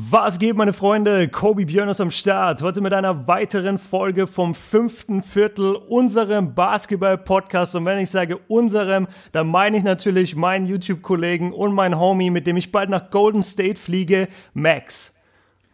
[0.00, 1.26] Was geht, meine Freunde?
[1.26, 2.62] Kobe Björn ist am Start.
[2.62, 7.74] Heute mit einer weiteren Folge vom fünften Viertel unserem Basketball-Podcast.
[7.74, 12.46] Und wenn ich sage unserem, dann meine ich natürlich meinen YouTube-Kollegen und mein Homie, mit
[12.46, 15.16] dem ich bald nach Golden State fliege, Max.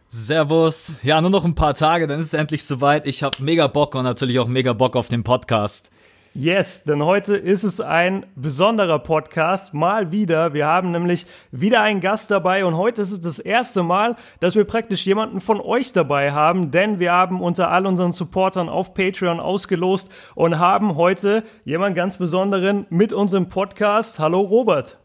[0.07, 1.01] Servus.
[1.03, 3.05] Ja, nur noch ein paar Tage, dann ist es endlich soweit.
[3.05, 5.91] Ich habe mega Bock und natürlich auch mega Bock auf den Podcast.
[6.37, 10.53] Yes, denn heute ist es ein besonderer Podcast, mal wieder.
[10.53, 14.53] Wir haben nämlich wieder einen Gast dabei und heute ist es das erste Mal, dass
[14.53, 18.93] wir praktisch jemanden von euch dabei haben, denn wir haben unter all unseren Supportern auf
[18.93, 24.19] Patreon ausgelost und haben heute jemanden ganz Besonderen mit unserem Podcast.
[24.19, 24.99] Hallo Robert.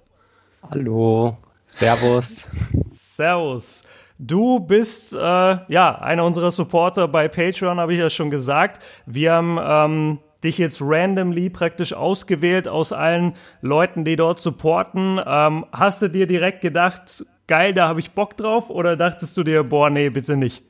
[0.68, 2.48] Hallo, Servus.
[2.90, 3.84] Servus.
[4.18, 8.82] Du bist äh, ja einer unserer Supporter bei Patreon, habe ich ja schon gesagt.
[9.06, 15.20] Wir haben ähm, dich jetzt randomly praktisch ausgewählt aus allen Leuten, die dort supporten.
[15.24, 18.70] Ähm, hast du dir direkt gedacht, geil, da habe ich Bock drauf?
[18.70, 20.64] Oder dachtest du dir, boah, nee, bitte nicht?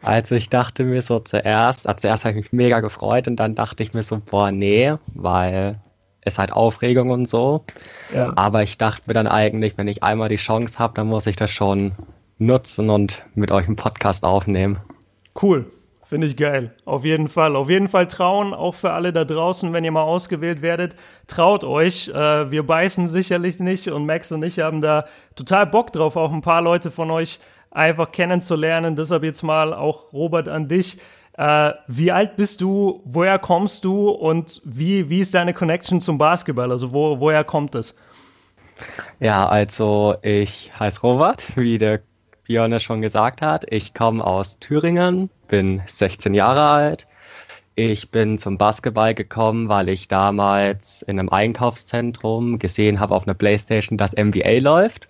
[0.00, 3.54] Also ich dachte mir so zuerst, also zuerst habe ich mich mega gefreut und dann
[3.54, 5.80] dachte ich mir so, boah, nee, weil
[6.22, 7.64] es halt Aufregung und so.
[8.14, 8.32] Ja.
[8.36, 11.36] Aber ich dachte mir dann eigentlich, wenn ich einmal die Chance habe, dann muss ich
[11.36, 11.92] das schon
[12.38, 14.78] nutzen und mit euch einen Podcast aufnehmen.
[15.40, 15.70] Cool.
[16.12, 16.72] Finde ich geil.
[16.84, 17.56] Auf jeden Fall.
[17.56, 20.94] Auf jeden Fall trauen, auch für alle da draußen, wenn ihr mal ausgewählt werdet.
[21.26, 22.08] Traut euch.
[22.10, 26.30] Äh, wir beißen sicherlich nicht und Max und ich haben da total Bock drauf, auch
[26.30, 27.40] ein paar Leute von euch
[27.70, 28.94] einfach kennenzulernen.
[28.94, 30.98] Deshalb jetzt mal auch Robert an dich.
[31.38, 33.00] Äh, wie alt bist du?
[33.06, 34.10] Woher kommst du?
[34.10, 36.70] Und wie, wie ist deine Connection zum Basketball?
[36.70, 37.96] Also wo, woher kommt es?
[39.18, 42.02] Ja, also ich heiße Robert, wie der
[42.44, 43.64] Björn es schon gesagt hat.
[43.72, 47.06] Ich komme aus Thüringen, bin 16 Jahre alt.
[47.74, 53.34] Ich bin zum Basketball gekommen, weil ich damals in einem Einkaufszentrum gesehen habe auf einer
[53.34, 55.08] Playstation, dass NBA läuft.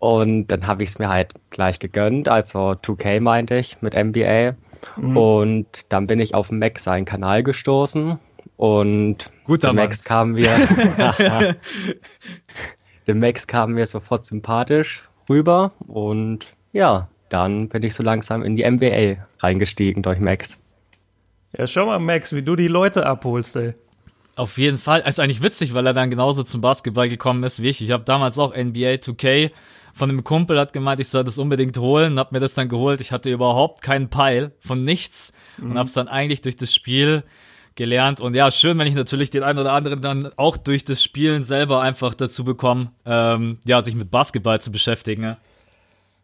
[0.00, 4.56] Und dann habe ich es mir halt gleich gegönnt, also 2K meinte ich mit NBA.
[4.96, 5.16] Mhm.
[5.16, 8.18] Und dann bin ich auf Max seinen Kanal gestoßen
[8.56, 9.72] und Guter.
[9.72, 10.56] Max kam mir,
[13.06, 18.56] dem Max kam mir sofort sympathisch rüber und ja, dann bin ich so langsam in
[18.56, 20.58] die NBA reingestiegen durch Max.
[21.56, 23.74] Ja, schau mal, Max, wie du die Leute abholst, ey.
[24.36, 25.00] Auf jeden Fall.
[25.00, 27.82] Ist eigentlich witzig, weil er dann genauso zum Basketball gekommen ist wie ich.
[27.82, 29.50] Ich habe damals auch NBA 2K
[29.92, 33.00] von einem Kumpel hat gemeint, ich soll das unbedingt holen, hab mir das dann geholt.
[33.00, 37.24] Ich hatte überhaupt keinen Peil von nichts und hab's dann eigentlich durch das Spiel
[37.74, 38.20] gelernt.
[38.20, 41.44] Und ja, schön, wenn ich natürlich den einen oder anderen dann auch durch das Spielen
[41.44, 45.22] selber einfach dazu bekomme, ähm, ja, sich mit Basketball zu beschäftigen.
[45.22, 45.38] Ja.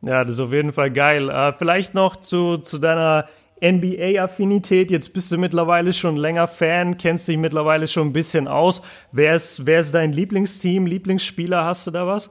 [0.03, 1.31] Ja, das ist auf jeden Fall geil.
[1.31, 3.27] Äh, vielleicht noch zu, zu deiner
[3.63, 4.91] NBA-Affinität.
[4.91, 8.83] Jetzt bist du mittlerweile schon länger Fan, kennst dich mittlerweile schon ein bisschen aus.
[9.13, 11.65] Wer ist, wer ist dein Lieblingsteam, Lieblingsspieler?
[11.65, 12.31] Hast du da was?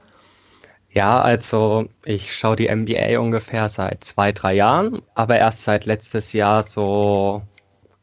[0.91, 6.31] Ja, also ich schaue die NBA ungefähr seit zwei, drei Jahren, aber erst seit letztes
[6.31, 7.41] Jahr so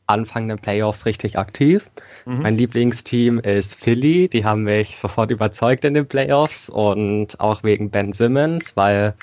[0.06, 1.88] Anfang der Playoffs richtig aktiv.
[2.24, 7.90] Mein Lieblingsteam ist Philly, die haben mich sofort überzeugt in den Playoffs und auch wegen
[7.90, 9.14] Ben Simmons, weil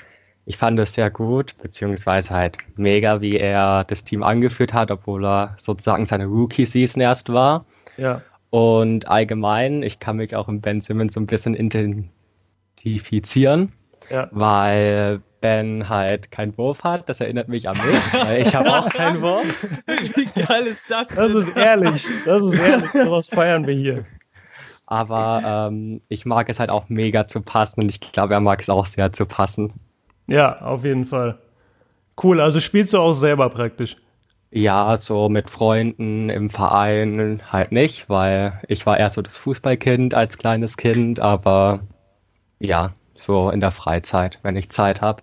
[0.50, 5.24] ich fand es sehr gut, beziehungsweise halt mega, wie er das Team angeführt hat, obwohl
[5.24, 7.64] er sozusagen seine Rookie-Season erst war.
[7.96, 8.20] Ja.
[8.50, 13.70] Und allgemein, ich kann mich auch in Ben Simmons so ein bisschen identifizieren,
[14.10, 14.26] Ja.
[14.32, 17.08] weil Ben halt keinen Wurf hat.
[17.08, 19.64] Das erinnert mich an mich, weil ich habe auch keinen Wurf.
[20.16, 21.06] Wie geil ist das?
[21.14, 22.04] Das ist ehrlich.
[22.26, 22.90] Das ist ehrlich.
[22.90, 24.04] Sowas feiern wir hier.
[24.86, 28.60] Aber ähm, ich mag es halt auch mega zu passen und ich glaube, er mag
[28.60, 29.72] es auch sehr zu passen.
[30.30, 31.38] Ja, auf jeden Fall.
[32.22, 32.40] Cool.
[32.40, 33.96] Also spielst du auch selber praktisch.
[34.52, 40.14] Ja, so mit Freunden im Verein halt nicht, weil ich war eher so das Fußballkind
[40.14, 41.80] als kleines Kind, aber
[42.58, 45.22] ja, so in der Freizeit, wenn ich Zeit habe.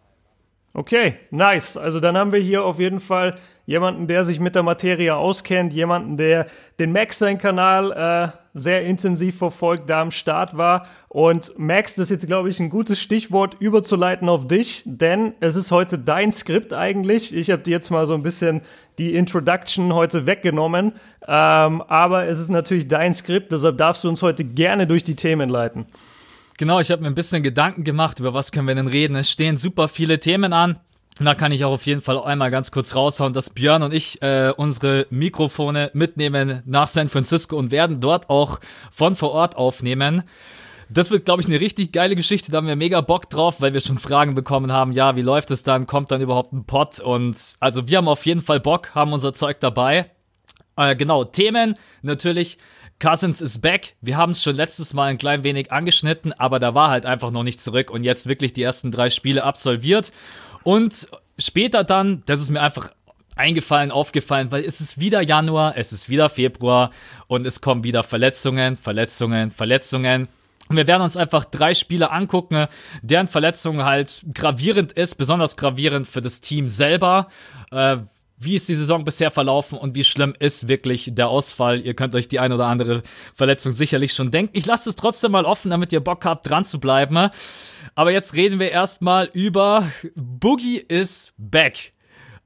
[0.74, 1.78] Okay, nice.
[1.78, 5.74] Also dann haben wir hier auf jeden Fall jemanden, der sich mit der Materie auskennt,
[5.74, 6.48] jemanden, der
[6.80, 10.88] den Max seinen Kanal äh, sehr intensiv verfolgt, da am Start war.
[11.10, 15.56] Und Max, das ist jetzt, glaube ich, ein gutes Stichwort überzuleiten auf dich, denn es
[15.56, 17.36] ist heute dein Skript eigentlich.
[17.36, 18.62] Ich habe dir jetzt mal so ein bisschen
[18.98, 20.94] die Introduction heute weggenommen,
[21.28, 25.16] ähm, aber es ist natürlich dein Skript, deshalb darfst du uns heute gerne durch die
[25.16, 25.86] Themen leiten.
[26.58, 29.16] Genau, ich habe mir ein bisschen Gedanken gemacht, über was können wir denn reden.
[29.16, 30.80] Es stehen super viele Themen an.
[31.20, 34.22] Da kann ich auch auf jeden Fall einmal ganz kurz raushauen, dass Björn und ich
[34.22, 38.60] äh, unsere Mikrofone mitnehmen nach San Francisco und werden dort auch
[38.92, 40.24] von vor Ort aufnehmen.
[40.90, 42.52] Das wird, glaube ich, eine richtig geile Geschichte.
[42.52, 44.94] Da haben wir mega Bock drauf, weil wir schon Fragen bekommen haben.
[44.94, 45.88] Ja, wie läuft es dann?
[45.88, 47.00] Kommt dann überhaupt ein Pod?
[47.00, 50.12] Und also wir haben auf jeden Fall Bock, haben unser Zeug dabei.
[50.78, 52.58] Äh, genau, Themen natürlich.
[53.00, 53.96] Cousins is back.
[54.02, 57.30] Wir haben es schon letztes Mal ein klein wenig angeschnitten, aber da war halt einfach
[57.30, 60.12] noch nicht zurück und jetzt wirklich die ersten drei Spiele absolviert.
[60.68, 61.08] Und
[61.40, 62.92] später dann, das ist mir einfach
[63.38, 66.92] eingefallen, aufgefallen, weil es ist wieder Januar, es ist wieder Februar
[67.28, 70.28] und es kommen wieder Verletzungen, Verletzungen, Verletzungen.
[70.68, 72.68] Und wir werden uns einfach drei Spiele angucken,
[73.02, 77.30] deren Verletzung halt gravierend ist, besonders gravierend für das Team selber.
[77.72, 78.00] Äh,
[78.40, 81.80] wie ist die Saison bisher verlaufen und wie schlimm ist wirklich der Ausfall?
[81.80, 83.04] Ihr könnt euch die ein oder andere
[83.34, 84.52] Verletzung sicherlich schon denken.
[84.56, 87.30] Ich lasse es trotzdem mal offen, damit ihr Bock habt, dran zu bleiben.
[87.98, 91.94] Aber jetzt reden wir erstmal über Boogie is back.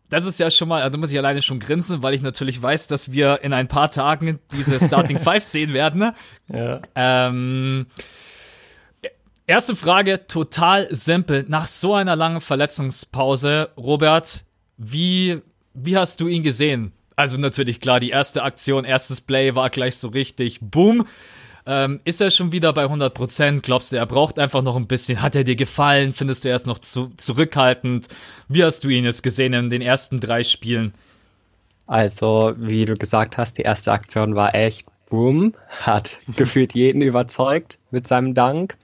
[0.10, 2.88] Das ist ja schon mal, also muss ich alleine schon grinsen, weil ich natürlich weiß,
[2.88, 6.14] dass wir in ein paar Tagen diese Starting Five sehen werden.
[6.48, 6.80] Ja.
[6.96, 7.88] Ähm,
[9.46, 11.44] erste Frage, total simpel.
[11.50, 14.46] Nach so einer langen Verletzungspause, Robert,
[14.78, 15.42] wie,
[15.74, 16.94] wie hast du ihn gesehen?
[17.18, 21.06] Also natürlich klar, die erste Aktion, erstes Play war gleich so richtig Boom.
[21.66, 23.64] Ähm, ist er schon wieder bei 100 Prozent?
[23.64, 25.22] Glaubst du, er braucht einfach noch ein bisschen?
[25.22, 26.12] Hat er dir gefallen?
[26.12, 28.08] Findest du er ist noch zu, zurückhaltend?
[28.48, 30.94] Wie hast du ihn jetzt gesehen in den ersten drei Spielen?
[31.88, 37.78] Also, wie du gesagt hast, die erste Aktion war echt boom, hat gefühlt jeden überzeugt
[37.92, 38.78] mit seinem Dank.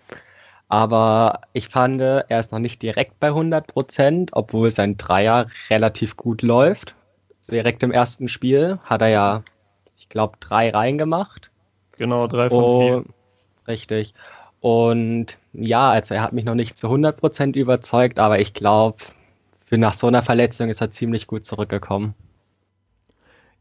[0.69, 6.17] Aber ich fand, er ist noch nicht direkt bei 100 Prozent, obwohl sein Dreier relativ
[6.17, 6.95] gut läuft.
[7.49, 9.43] Direkt im ersten Spiel hat er ja,
[9.95, 11.51] ich glaube, drei reingemacht.
[11.97, 13.03] Genau, drei von oh, vier.
[13.67, 14.13] Richtig.
[14.59, 18.97] Und ja, also er hat mich noch nicht zu 100% überzeugt, aber ich glaube,
[19.65, 22.15] für nach so einer Verletzung ist er ziemlich gut zurückgekommen.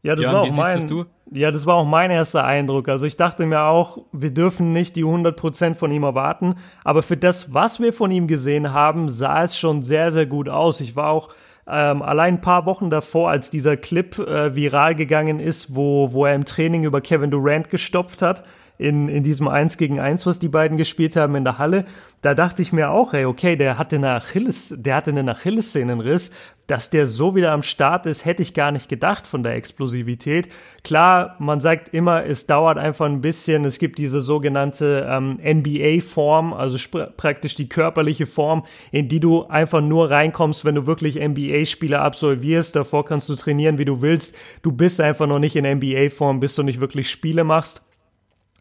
[0.03, 2.87] Ja, das, Jan, war auch mein, ja, das war auch mein erster Eindruck.
[2.87, 7.17] Also ich dachte mir auch, wir dürfen nicht die 100% von ihm erwarten, aber für
[7.17, 10.79] das, was wir von ihm gesehen haben, sah es schon sehr, sehr gut aus.
[10.81, 11.29] Ich war auch
[11.69, 16.25] ähm, allein ein paar Wochen davor, als dieser Clip äh, viral gegangen ist, wo, wo
[16.25, 18.43] er im Training über Kevin Durant gestopft hat,
[18.77, 21.85] in, in diesem 1 gegen 1, was die beiden gespielt haben in der Halle,
[22.21, 26.31] da dachte ich mir auch, ey, okay, der hatte eine Achilles, der hatte einen Achillessehnenriss,
[26.65, 30.49] dass der so wieder am Start ist, hätte ich gar nicht gedacht von der Explosivität.
[30.83, 33.63] Klar, man sagt immer, es dauert einfach ein bisschen.
[33.63, 36.77] Es gibt diese sogenannte ähm, NBA-Form, also
[37.15, 42.75] praktisch die körperliche Form, in die du einfach nur reinkommst, wenn du wirklich NBA-Spiele absolvierst.
[42.75, 44.35] Davor kannst du trainieren, wie du willst.
[44.61, 47.86] Du bist einfach noch nicht in NBA-Form, bis du nicht wirklich Spiele machst.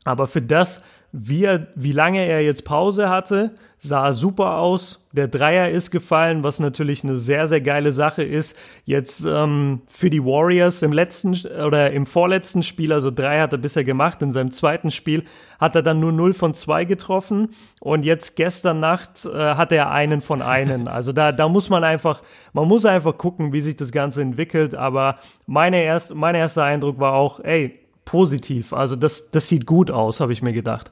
[0.06, 5.08] Aber für das, wie, er, wie lange er jetzt Pause hatte, sah super aus.
[5.12, 8.56] Der Dreier ist gefallen, was natürlich eine sehr, sehr geile Sache ist.
[8.84, 13.58] Jetzt ähm, für die Warriors im letzten oder im vorletzten Spiel, also drei hat er
[13.58, 15.24] bisher gemacht, in seinem zweiten Spiel
[15.58, 17.48] hat er dann nur 0 von 2 getroffen
[17.80, 20.86] und jetzt gestern Nacht äh, hat er einen von einen.
[20.96, 22.22] Also da, da muss man einfach,
[22.54, 24.74] man muss einfach gucken, wie sich das Ganze entwickelt.
[24.74, 28.72] Aber meine erst, mein erster Eindruck war auch, ey, positiv.
[28.72, 30.90] Also das, das sieht gut aus, habe ich mir gedacht.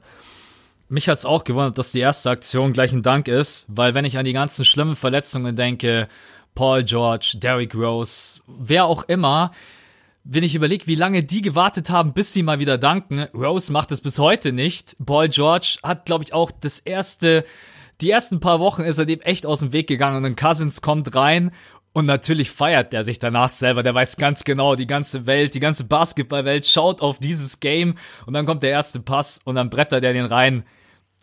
[0.87, 4.19] Mich hat's auch gewundert, dass die erste Aktion gleich ein Dank ist, weil wenn ich
[4.19, 6.07] an die ganzen schlimmen Verletzungen denke,
[6.53, 9.51] Paul George, Derrick Rose, wer auch immer,
[10.23, 13.91] wenn ich überlege, wie lange die gewartet haben, bis sie mal wieder danken, Rose macht
[13.91, 14.95] es bis heute nicht.
[15.03, 17.45] Paul George hat, glaube ich, auch das erste,
[18.01, 20.81] die ersten paar Wochen ist er dem echt aus dem Weg gegangen und dann Cousins
[20.81, 21.51] kommt rein
[21.95, 23.81] und natürlich feiert der sich danach selber.
[23.81, 28.33] Der weiß ganz genau, die ganze Welt, die ganze Basketballwelt schaut auf dieses Game und
[28.33, 30.65] dann kommt der erste Pass und dann brettert er den rein.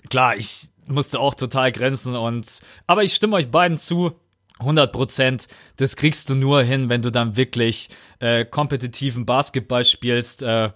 [0.09, 4.13] Klar, ich musste auch total grenzen und, aber ich stimme euch beiden zu.
[4.61, 10.43] 100 Prozent, das kriegst du nur hin, wenn du dann wirklich äh, kompetitiven Basketball spielst.
[10.43, 10.71] Äh,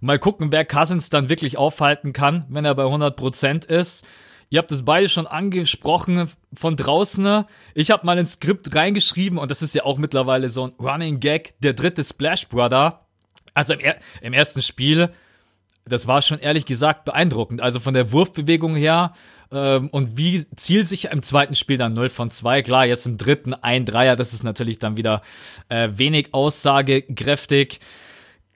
[0.00, 4.04] mal gucken, wer Cousins dann wirklich aufhalten kann, wenn er bei 100 Prozent ist.
[4.50, 7.44] Ihr habt es beide schon angesprochen von draußen.
[7.74, 11.20] Ich habe mal ein Skript reingeschrieben und das ist ja auch mittlerweile so ein Running
[11.20, 13.06] Gag, der dritte Splash Brother.
[13.52, 13.80] Also im,
[14.22, 15.10] im ersten Spiel,
[15.84, 17.60] das war schon ehrlich gesagt beeindruckend.
[17.60, 19.12] Also von der Wurfbewegung her
[19.52, 22.62] ähm, und wie zielt sich im zweiten Spiel dann 0 von 2.
[22.62, 25.20] Klar, jetzt im dritten ein Dreier, das ist natürlich dann wieder
[25.68, 27.80] äh, wenig aussagekräftig.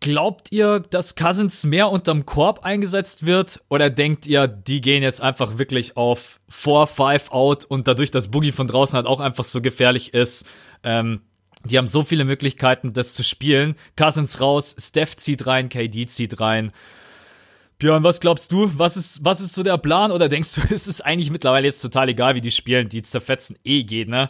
[0.02, 3.60] Glaubt ihr, dass Cousins mehr unterm Korb eingesetzt wird?
[3.68, 8.28] Oder denkt ihr, die gehen jetzt einfach wirklich auf 4, 5 out und dadurch, dass
[8.28, 10.44] Boogie von draußen halt auch einfach so gefährlich ist,
[10.82, 11.20] ähm,
[11.64, 13.76] die haben so viele Möglichkeiten, das zu spielen.
[13.96, 16.72] Cousins raus, Steph zieht rein, KD zieht rein.
[17.78, 18.72] Björn, was glaubst du?
[18.76, 20.10] Was ist, was ist so der Plan?
[20.10, 22.88] Oder denkst du, ist es eigentlich mittlerweile jetzt total egal, wie die spielen?
[22.88, 24.26] Die zerfetzen eh geht, ne?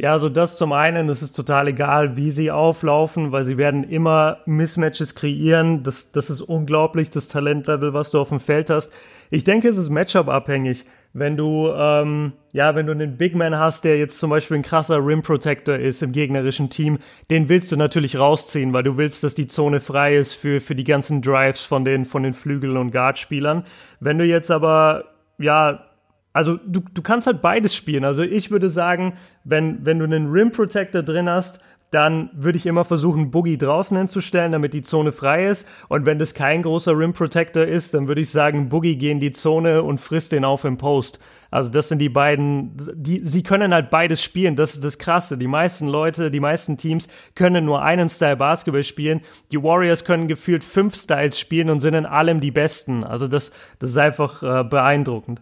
[0.00, 3.84] Ja, also das zum einen, es ist total egal, wie sie auflaufen, weil sie werden
[3.84, 5.82] immer Mismatches kreieren.
[5.82, 8.90] Das, das ist unglaublich, das Talentlevel, was du auf dem Feld hast.
[9.28, 10.86] Ich denke, es ist Matchup-abhängig.
[11.12, 14.62] Wenn du, ähm, ja, wenn du einen Big Man hast, der jetzt zum Beispiel ein
[14.62, 16.96] krasser Rim Protector ist im gegnerischen Team,
[17.28, 20.74] den willst du natürlich rausziehen, weil du willst, dass die Zone frei ist für, für
[20.74, 23.64] die ganzen Drives von den, von den Flügel- und Guard-Spielern.
[23.98, 25.04] Wenn du jetzt aber,
[25.36, 25.89] ja,
[26.32, 28.04] also du, du kannst halt beides spielen.
[28.04, 31.60] Also ich würde sagen, wenn, wenn du einen Rim Protector drin hast,
[31.90, 35.66] dann würde ich immer versuchen, Boogie draußen hinzustellen, damit die Zone frei ist.
[35.88, 39.18] Und wenn das kein großer Rim Protector ist, dann würde ich sagen, Boogie geh in
[39.18, 41.18] die Zone und frisst den auf im Post.
[41.50, 44.54] Also das sind die beiden, die, sie können halt beides spielen.
[44.54, 45.36] Das ist das Krasse.
[45.36, 49.22] Die meisten Leute, die meisten Teams können nur einen Style Basketball spielen.
[49.50, 53.02] Die Warriors können gefühlt fünf Styles spielen und sind in allem die Besten.
[53.02, 55.40] Also das, das ist einfach äh, beeindruckend.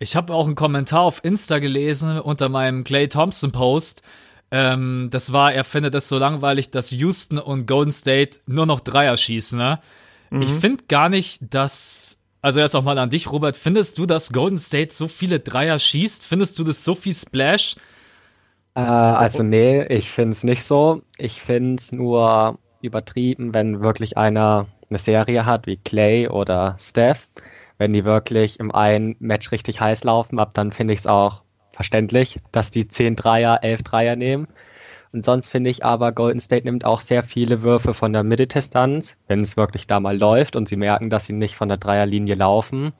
[0.00, 4.02] Ich habe auch einen Kommentar auf Insta gelesen unter meinem Clay Thompson Post.
[4.50, 8.80] Ähm, das war, er findet es so langweilig, dass Houston und Golden State nur noch
[8.80, 9.58] Dreier schießen.
[9.58, 9.78] Ne?
[10.30, 10.42] Mhm.
[10.42, 13.56] Ich finde gar nicht, dass also jetzt auch mal an dich, Robert.
[13.56, 16.24] Findest du, dass Golden State so viele Dreier schießt?
[16.24, 17.76] Findest du das so viel Splash?
[18.74, 21.02] Äh, also nee, ich finde es nicht so.
[21.18, 27.28] Ich finde es nur übertrieben, wenn wirklich einer eine Serie hat, wie Clay oder Steph
[27.80, 31.44] wenn die wirklich im einen Match richtig heiß laufen, ab dann finde ich es auch
[31.72, 34.48] verständlich, dass die 10 Dreier, 11 Dreier nehmen.
[35.12, 39.16] Und sonst finde ich aber, Golden State nimmt auch sehr viele Würfe von der Mitteldistanz,
[39.28, 42.34] wenn es wirklich da mal läuft und sie merken, dass sie nicht von der Dreierlinie
[42.34, 42.92] laufen.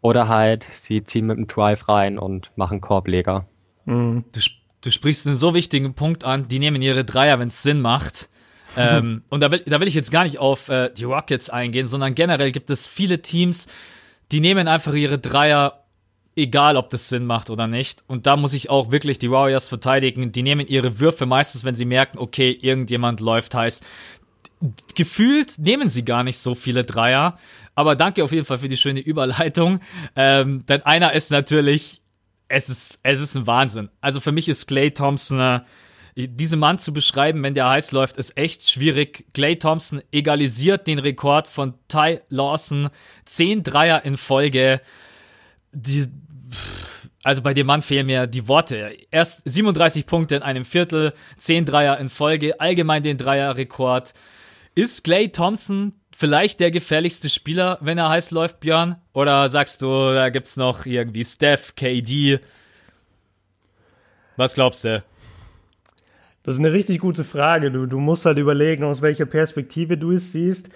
[0.00, 3.46] Oder halt, sie ziehen mit dem Drive rein und machen Korbleger.
[3.84, 4.24] Mhm.
[4.32, 4.40] Du,
[4.80, 8.30] du, sprichst einen so wichtigen Punkt an, die nehmen ihre Dreier, wenn es Sinn macht.
[8.78, 11.86] ähm, und da will, da will ich jetzt gar nicht auf äh, die Rockets eingehen,
[11.86, 13.68] sondern generell gibt es viele Teams,
[14.32, 15.84] die nehmen einfach ihre Dreier,
[16.34, 18.02] egal ob das Sinn macht oder nicht.
[18.06, 20.32] Und da muss ich auch wirklich die Warriors verteidigen.
[20.32, 23.82] Die nehmen ihre Würfe meistens, wenn sie merken, okay, irgendjemand läuft heiß.
[24.94, 27.36] Gefühlt nehmen sie gar nicht so viele Dreier.
[27.74, 29.80] Aber danke auf jeden Fall für die schöne Überleitung.
[30.16, 32.00] Ähm, denn einer ist natürlich,
[32.48, 33.90] es ist, es ist ein Wahnsinn.
[34.00, 35.62] Also für mich ist Clay Thompson,
[36.14, 39.24] diesen Mann zu beschreiben, wenn der heiß läuft, ist echt schwierig.
[39.32, 42.90] Clay Thompson egalisiert den Rekord von Ty Lawson.
[43.24, 44.82] Zehn Dreier in Folge.
[45.72, 46.06] Die,
[47.22, 48.94] also bei dem Mann fehlen mir die Worte.
[49.10, 54.12] Erst 37 Punkte in einem Viertel, zehn Dreier in Folge, allgemein den Dreierrekord.
[54.74, 58.96] Ist Clay Thompson vielleicht der gefährlichste Spieler, wenn er heiß läuft, Björn?
[59.14, 62.40] Oder sagst du, da gibt's noch irgendwie Steph, KD?
[64.36, 65.02] Was glaubst du?
[66.42, 67.70] Das ist eine richtig gute Frage.
[67.70, 70.70] Du, du musst halt überlegen, aus welcher Perspektive du es siehst.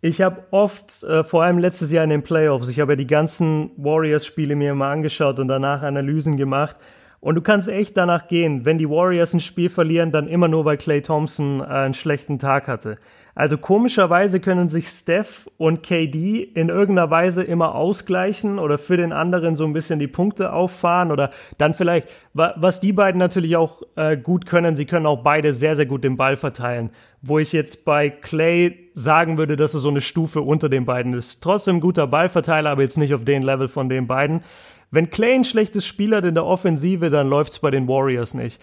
[0.00, 3.06] Ich habe oft, äh, vor allem letztes Jahr in den Playoffs, ich habe ja die
[3.06, 6.76] ganzen Warriors-Spiele mir mal angeschaut und danach Analysen gemacht.
[7.20, 10.64] Und du kannst echt danach gehen, wenn die Warriors ein Spiel verlieren, dann immer nur,
[10.64, 12.98] weil Clay Thompson äh, einen schlechten Tag hatte.
[13.34, 19.12] Also komischerweise können sich Steph und KD in irgendeiner Weise immer ausgleichen oder für den
[19.12, 23.82] anderen so ein bisschen die Punkte auffahren oder dann vielleicht, was die beiden natürlich auch
[23.96, 26.90] äh, gut können, sie können auch beide sehr, sehr gut den Ball verteilen.
[27.22, 31.12] Wo ich jetzt bei Clay sagen würde, dass er so eine Stufe unter den beiden
[31.14, 31.40] ist.
[31.40, 34.42] Trotzdem guter Ballverteiler, aber jetzt nicht auf den Level von den beiden.
[34.90, 38.60] Wenn Clay ein schlechtes Spiel hat in der Offensive, dann läuft's bei den Warriors nicht.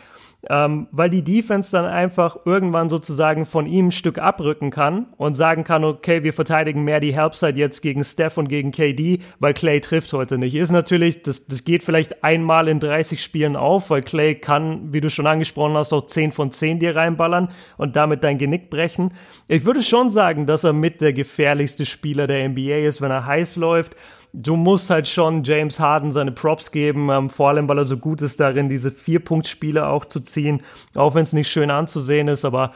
[0.48, 5.34] Ähm, weil die Defense dann einfach irgendwann sozusagen von ihm ein Stück abrücken kann und
[5.34, 9.56] sagen kann, okay, wir verteidigen mehr die Helpside jetzt gegen Steph und gegen KD, weil
[9.56, 10.54] Clay trifft heute nicht.
[10.54, 15.02] Ist natürlich, das, das geht vielleicht einmal in 30 Spielen auf, weil Clay kann, wie
[15.02, 19.14] du schon angesprochen hast, auch 10 von 10 dir reinballern und damit dein Genick brechen.
[19.48, 23.26] Ich würde schon sagen, dass er mit der gefährlichste Spieler der NBA ist, wenn er
[23.26, 23.96] heiß läuft
[24.42, 27.98] du musst halt schon James Harden seine Props geben, ähm, vor allem weil er so
[27.98, 30.62] gut ist darin, diese Vier-Punkt-Spiele auch zu ziehen,
[30.94, 32.74] auch wenn es nicht schön anzusehen ist, aber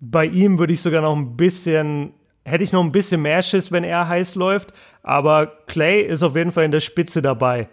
[0.00, 2.12] bei ihm würde ich sogar noch ein bisschen,
[2.44, 6.36] hätte ich noch ein bisschen mehr Schiss, wenn er heiß läuft, aber Clay ist auf
[6.36, 7.68] jeden Fall in der Spitze dabei.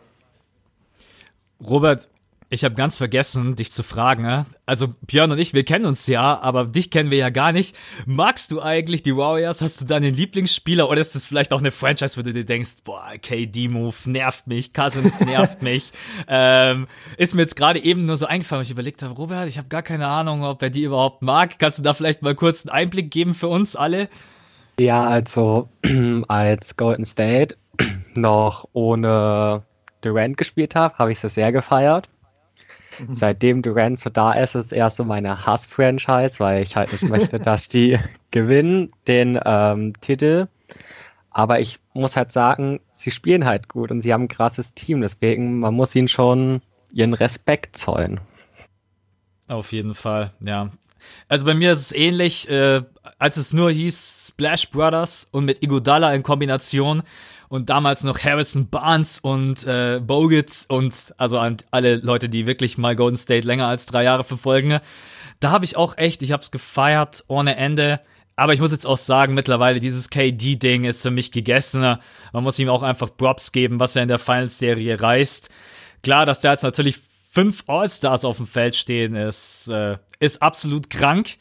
[1.63, 2.10] Robert,
[2.50, 4.24] ich habe ganz vergessen, dich zu fragen.
[4.24, 4.46] Ne?
[4.66, 7.75] Also Björn und ich, wir kennen uns ja, aber dich kennen wir ja gar nicht.
[8.06, 9.62] Magst du eigentlich die Warriors?
[9.62, 12.84] Hast du deinen Lieblingsspieler oder ist das vielleicht auch eine Franchise, wo du dir denkst,
[12.84, 15.92] boah, KD-Move nervt mich, Cousins nervt mich.
[16.28, 16.88] Ähm,
[17.18, 19.68] ist mir jetzt gerade eben nur so eingefallen, weil ich überlegt habe, Robert, ich habe
[19.68, 21.58] gar keine Ahnung, ob er die überhaupt mag.
[21.58, 24.08] Kannst du da vielleicht mal kurz einen Einblick geben für uns alle?
[24.80, 25.70] Ja, also
[26.28, 27.58] als Golden State
[28.14, 29.64] noch ohne
[30.02, 32.08] Durant gespielt habe, habe ich es sehr gefeiert.
[33.00, 33.14] Mhm.
[33.14, 37.40] Seitdem Durant so da ist, ist er so meine Hass-Franchise, weil ich halt nicht möchte,
[37.40, 38.00] dass die
[38.32, 40.48] gewinnen den ähm, Titel.
[41.32, 45.02] Aber ich muss halt sagen, sie spielen halt gut und sie haben ein krasses Team.
[45.02, 46.62] Deswegen, man muss ihnen schon
[46.92, 48.22] ihren Respekt zollen.
[49.48, 50.70] Auf jeden Fall, ja.
[51.28, 52.82] Also bei mir ist es ähnlich, äh,
[53.20, 57.04] als es nur hieß Splash Brothers und mit Iguodala in Kombination
[57.55, 62.77] und damals noch Harrison Barnes und äh, Bogutz und also an alle Leute, die wirklich
[62.77, 64.79] mal Golden State länger als drei Jahre verfolgen.
[65.39, 68.01] Da habe ich auch echt, ich habe es gefeiert ohne Ende.
[68.35, 71.81] Aber ich muss jetzt auch sagen, mittlerweile dieses KD-Ding ist für mich gegessen.
[71.81, 75.50] Man muss ihm auch einfach Props geben, was er in der Finals-Serie reißt.
[76.03, 77.00] Klar, dass da jetzt natürlich
[77.31, 81.38] fünf All-Stars auf dem Feld stehen, ist, äh, ist absolut krank.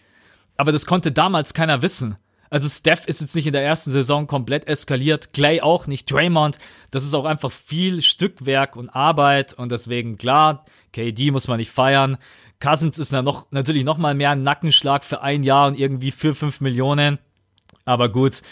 [0.56, 2.16] Aber das konnte damals keiner wissen.
[2.54, 6.60] Also Steph ist jetzt nicht in der ersten Saison komplett eskaliert, Clay auch nicht, Draymond.
[6.92, 11.72] Das ist auch einfach viel Stückwerk und Arbeit und deswegen klar, KD muss man nicht
[11.72, 12.16] feiern.
[12.60, 16.32] Cousins ist noch, natürlich noch mal mehr ein Nackenschlag für ein Jahr und irgendwie für
[16.32, 17.18] fünf Millionen.
[17.86, 18.42] Aber gut,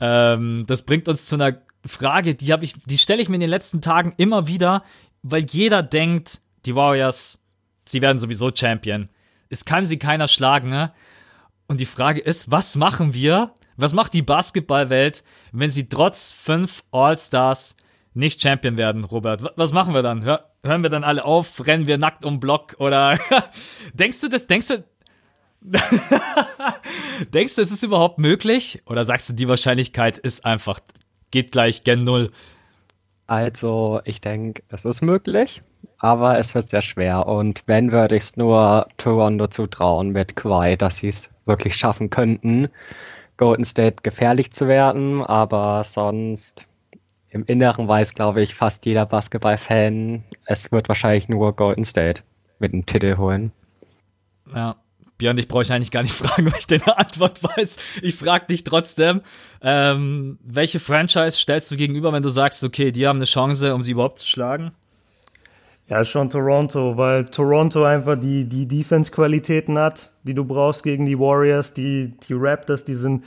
[0.00, 3.42] ähm, das bringt uns zu einer Frage, die habe ich, die stelle ich mir in
[3.42, 4.84] den letzten Tagen immer wieder,
[5.22, 7.42] weil jeder denkt, die Warriors,
[7.84, 9.10] sie werden sowieso Champion.
[9.50, 10.70] Es kann sie keiner schlagen.
[10.70, 10.94] Ne?
[11.70, 13.54] Und die Frage ist, was machen wir?
[13.76, 15.22] Was macht die Basketballwelt,
[15.52, 17.76] wenn sie trotz fünf All-Stars
[18.12, 19.52] nicht Champion werden, Robert?
[19.54, 20.24] Was machen wir dann?
[20.24, 21.64] Hör, hören wir dann alle auf?
[21.64, 22.74] Rennen wir nackt um Block?
[22.80, 23.20] Oder
[23.94, 24.48] denkst du das?
[24.48, 24.84] Denkst du,
[27.32, 28.82] Denkst du, es ist überhaupt möglich?
[28.86, 30.80] Oder sagst du, die Wahrscheinlichkeit ist einfach,
[31.30, 32.32] geht gleich gen Null?
[33.28, 35.62] Also, ich denke, es ist möglich,
[36.00, 37.26] aber es wird sehr schwer.
[37.26, 42.10] Und wenn, würde ich es nur Toronto zutrauen mit Kawhi, dass sie es wirklich schaffen
[42.10, 42.68] könnten,
[43.36, 45.22] Golden State gefährlich zu werden.
[45.22, 46.66] Aber sonst
[47.28, 52.22] im Inneren weiß, glaube ich, fast jeder Basketball-Fan, es wird wahrscheinlich nur Golden State
[52.58, 53.52] mit dem Titel holen.
[54.54, 54.76] Ja,
[55.18, 57.76] Björn, ich brauche eigentlich gar nicht fragen, weil ich deine Antwort weiß.
[58.00, 59.20] Ich frage dich trotzdem,
[59.60, 63.82] ähm, welche Franchise stellst du gegenüber, wenn du sagst, okay, die haben eine Chance, um
[63.82, 64.72] sie überhaupt zu schlagen?
[65.90, 71.18] Ja, schon Toronto, weil Toronto einfach die, die Defense-Qualitäten hat, die du brauchst gegen die
[71.18, 71.74] Warriors.
[71.74, 73.24] Die, die Raptors, die sind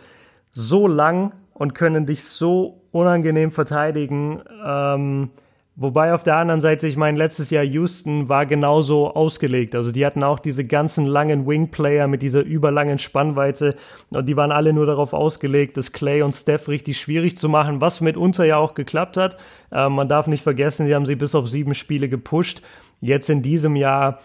[0.52, 4.42] so lang und können dich so unangenehm verteidigen.
[4.66, 5.32] Ähm,
[5.76, 9.74] Wobei auf der anderen Seite, ich meine, letztes Jahr Houston war genauso ausgelegt.
[9.74, 13.76] Also die hatten auch diese ganzen langen Wing-Player mit dieser überlangen Spannweite
[14.12, 17.82] und die waren alle nur darauf ausgelegt, das Clay und Steph richtig schwierig zu machen,
[17.82, 19.38] was mitunter ja auch geklappt hat.
[19.72, 22.62] Äh, man darf nicht vergessen, sie haben sie bis auf sieben Spiele gepusht.
[23.02, 24.20] Jetzt in diesem Jahr,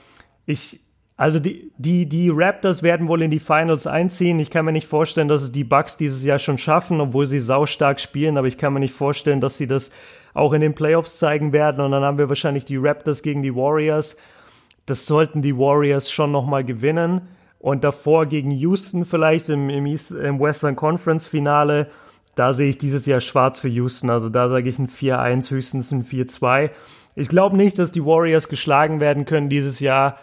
[0.44, 0.81] ich,
[1.16, 4.38] also die, die, die Raptors werden wohl in die Finals einziehen.
[4.38, 7.40] Ich kann mir nicht vorstellen, dass es die Bucks dieses Jahr schon schaffen, obwohl sie
[7.40, 9.90] saustark spielen, aber ich kann mir nicht vorstellen, dass sie das
[10.35, 11.85] auch in den Playoffs zeigen werden.
[11.85, 14.17] Und dann haben wir wahrscheinlich die Raptors gegen die Warriors.
[14.87, 17.23] Das sollten die Warriors schon nochmal gewinnen.
[17.59, 21.88] Und davor gegen Houston vielleicht im, im, East, im Western Conference Finale.
[22.35, 24.11] Da sehe ich dieses Jahr schwarz für Houston.
[24.11, 26.71] Also da sage ich ein 4-1, höchstens ein 4-2.
[27.17, 30.19] Ich glaube nicht, dass die Warriors geschlagen werden können dieses Jahr.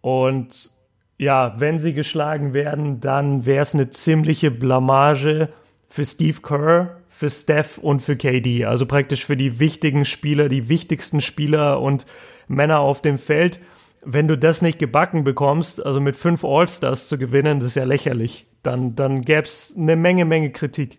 [0.00, 0.70] Und
[1.16, 5.50] ja, wenn sie geschlagen werden, dann wäre es eine ziemliche Blamage
[5.90, 8.64] für Steve Kerr, für Steph und für KD.
[8.64, 12.06] Also praktisch für die wichtigen Spieler, die wichtigsten Spieler und
[12.46, 13.60] Männer auf dem Feld.
[14.02, 17.84] Wenn du das nicht gebacken bekommst, also mit fünf All-Stars zu gewinnen, das ist ja
[17.84, 18.46] lächerlich.
[18.62, 20.98] Dann, dann gäbe es eine Menge, Menge Kritik.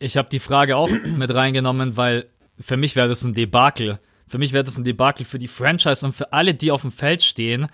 [0.00, 2.26] Ich habe die Frage auch mit reingenommen, weil
[2.58, 4.00] für mich wäre das ein Debakel.
[4.26, 6.90] Für mich wäre das ein Debakel für die Franchise und für alle, die auf dem
[6.90, 7.68] Feld stehen,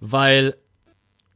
[0.00, 0.56] weil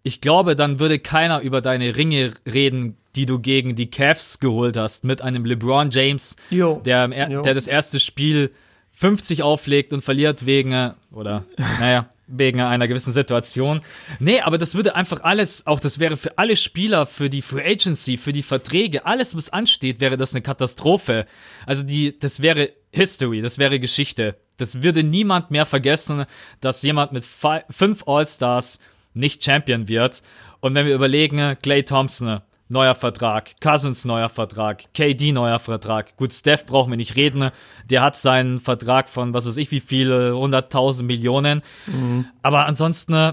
[0.03, 4.77] ich glaube, dann würde keiner über deine Ringe reden die du gegen die Cavs geholt
[4.77, 6.81] hast, mit einem LeBron James, jo.
[6.85, 8.51] Der, der das erste Spiel
[8.93, 11.45] 50 auflegt und verliert wegen, oder,
[11.81, 13.83] naja, wegen einer gewissen Situation.
[14.19, 17.65] Nee, aber das würde einfach alles, auch das wäre für alle Spieler, für die Free
[17.65, 21.27] Agency, für die Verträge, alles, was ansteht, wäre das eine Katastrophe.
[21.67, 24.37] Also die, das wäre History, das wäre Geschichte.
[24.57, 26.25] Das würde niemand mehr vergessen,
[26.61, 28.79] dass jemand mit fünf All-Stars
[29.13, 30.23] nicht Champion wird.
[30.61, 32.41] Und wenn wir überlegen, Clay Thompson,
[32.75, 36.15] neuer Vertrag, Cousins neuer Vertrag, KD neuer Vertrag.
[36.17, 37.51] Gut, Steph brauchen wir nicht reden.
[37.89, 41.63] Der hat seinen Vertrag von was weiß ich wie viele, hunderttausend Millionen.
[41.87, 42.27] Mhm.
[42.43, 43.33] Aber ansonsten,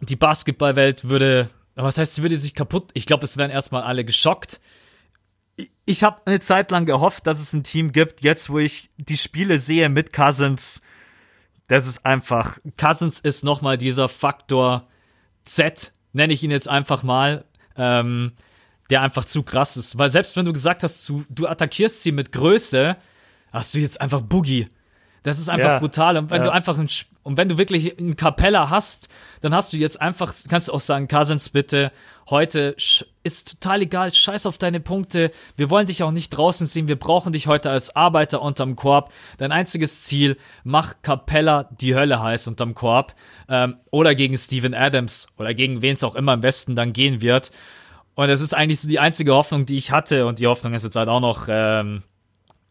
[0.00, 4.04] die Basketballwelt würde, was heißt, sie würde sich kaputt, ich glaube, es wären erstmal alle
[4.04, 4.60] geschockt.
[5.84, 9.16] Ich habe eine Zeit lang gehofft, dass es ein Team gibt, jetzt wo ich die
[9.16, 10.80] Spiele sehe mit Cousins,
[11.68, 14.86] das ist einfach, Cousins ist nochmal dieser Faktor
[15.44, 17.44] Z, nenne ich ihn jetzt einfach mal.
[17.76, 18.32] Ähm,
[18.90, 19.98] der einfach zu krass ist.
[19.98, 22.96] Weil selbst wenn du gesagt hast, du, du attackierst sie mit Größe,
[23.52, 24.68] hast du jetzt einfach Boogie.
[25.22, 25.78] Das ist einfach Ja.
[25.80, 26.16] brutal.
[26.18, 26.44] Und wenn Ja.
[26.44, 26.88] du einfach ein,
[27.24, 29.08] und wenn du wirklich einen Kapella hast,
[29.40, 31.90] dann hast du jetzt einfach, kannst du auch sagen, Cousins bitte,
[32.30, 32.76] heute
[33.24, 35.32] ist total egal, scheiß auf deine Punkte.
[35.56, 36.86] Wir wollen dich auch nicht draußen sehen.
[36.86, 39.12] Wir brauchen dich heute als Arbeiter unterm Korb.
[39.38, 43.16] Dein einziges Ziel, mach Capella die Hölle heiß unterm Korb.
[43.48, 47.20] Ähm, oder gegen Steven Adams oder gegen wen es auch immer im Westen dann gehen
[47.20, 47.50] wird.
[48.16, 50.26] Und das ist eigentlich so die einzige Hoffnung, die ich hatte.
[50.26, 52.02] Und die Hoffnung ist jetzt halt auch noch, ähm,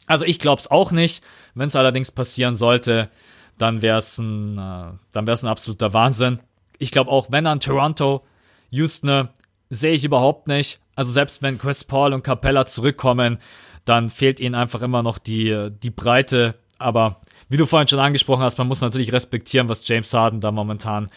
[0.08, 1.24] also ich glaube es auch nicht.
[1.54, 3.10] Wenn es allerdings passieren sollte,
[3.58, 6.40] dann wäre es ein, äh, dann wäre es ein absoluter Wahnsinn.
[6.80, 8.26] Ich glaube auch, wenn dann Toronto,
[8.72, 9.30] Houston,
[9.70, 10.80] sehe ich überhaupt nicht.
[10.96, 13.38] Also selbst wenn Chris Paul und Capella zurückkommen,
[13.86, 16.56] dann fehlt ihnen einfach immer noch die, die Breite.
[16.80, 20.52] Aber wie du vorhin schon angesprochen hast, man muss natürlich respektieren, was James Harden da
[20.52, 21.10] momentan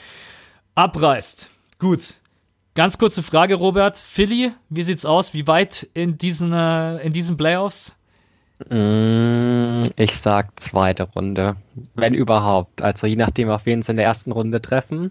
[0.74, 1.50] abreißt.
[1.78, 2.16] Gut.
[2.78, 3.96] Ganz kurze Frage, Robert.
[3.96, 5.34] Philly, wie sieht's aus?
[5.34, 7.96] Wie weit in diesen, äh, in diesen Playoffs?
[8.70, 11.56] Mm, Ich sag zweite Runde,
[11.96, 12.80] wenn überhaupt.
[12.80, 15.10] Also je nachdem, auf wen sie in der ersten Runde treffen.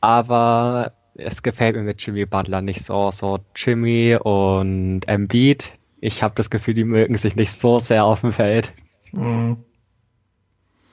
[0.00, 3.12] Aber es gefällt mir mit Jimmy Butler nicht so.
[3.12, 5.74] So Jimmy und Embiid.
[6.00, 8.72] Ich habe das Gefühl, die mögen sich nicht so sehr auf dem Feld.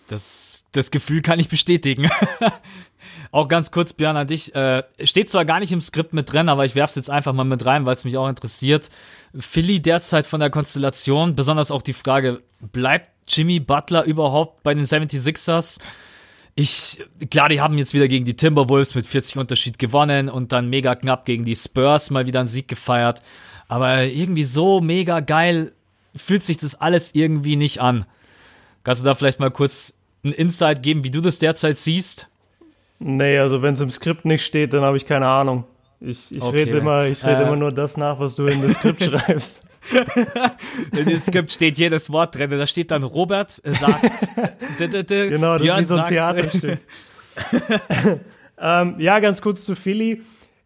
[0.08, 2.12] Das, das Gefühl kann ich bestätigen.
[3.32, 4.56] auch ganz kurz, Björn, an dich.
[4.56, 7.44] Äh, steht zwar gar nicht im Skript mit drin, aber ich werf's jetzt einfach mal
[7.44, 8.90] mit rein, weil es mich auch interessiert.
[9.38, 14.86] Philly derzeit von der Konstellation, besonders auch die Frage, bleibt Jimmy Butler überhaupt bei den
[14.86, 15.80] 76ers?
[16.56, 20.70] Ich, klar, die haben jetzt wieder gegen die Timberwolves mit 40 Unterschied gewonnen und dann
[20.70, 23.22] mega knapp gegen die Spurs mal wieder einen Sieg gefeiert.
[23.68, 25.74] Aber irgendwie so mega geil
[26.16, 28.06] fühlt sich das alles irgendwie nicht an.
[28.84, 32.28] Kannst du da vielleicht mal kurz einen Insight geben, wie du das derzeit siehst?
[33.00, 35.64] Nee, also wenn es im Skript nicht steht, dann habe ich keine Ahnung.
[36.02, 36.64] Ich, ich Okay.
[36.64, 37.48] rede immer, ich rede Äh.
[37.48, 39.62] immer nur das nach, was du in das Skript schreibst.
[40.98, 42.52] In dem Skript steht jedes Wort drin.
[42.52, 44.30] Da steht dann Robert sagt.
[45.10, 46.80] Genau, das Björn ist wie so ein Theaterstück.
[48.60, 50.22] ähm, ja, ganz kurz zu Philly.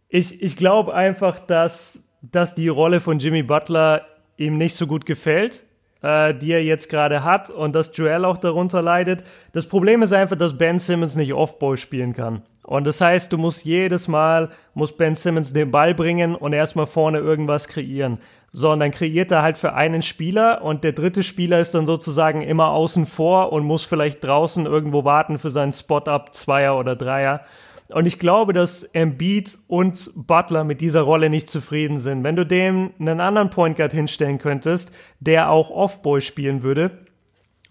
[0.10, 4.06] Ich, ich glaube einfach, dass, dass die Rolle von Jimmy Butler
[4.38, 5.64] ihm nicht so gut gefällt,
[6.04, 9.24] äh, die er jetzt gerade hat und dass Joel auch darunter leidet.
[9.54, 12.44] Das Problem ist einfach, dass Ben Simmons nicht Offball spielen kann.
[12.62, 16.88] Und das heißt, du musst jedes Mal, muss Ben Simmons den Ball bringen und erstmal
[16.88, 18.20] vorne irgendwas kreieren.
[18.52, 21.88] So, und dann kreiert er halt für einen Spieler und der dritte Spieler ist dann
[21.88, 26.96] sozusagen immer außen vor und muss vielleicht draußen irgendwo warten für seinen Spot-Up, Zweier oder
[26.96, 27.42] Dreier.
[27.90, 32.24] Und ich glaube, dass Embiid und Butler mit dieser Rolle nicht zufrieden sind.
[32.24, 36.92] Wenn du dem einen anderen Point Guard hinstellen könntest, der auch Off-Ball spielen würde,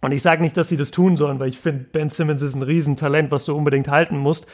[0.02, 2.56] und ich sage nicht, dass sie das tun sollen, weil ich finde, Ben Simmons ist
[2.56, 4.48] ein Riesentalent, was du unbedingt halten musst.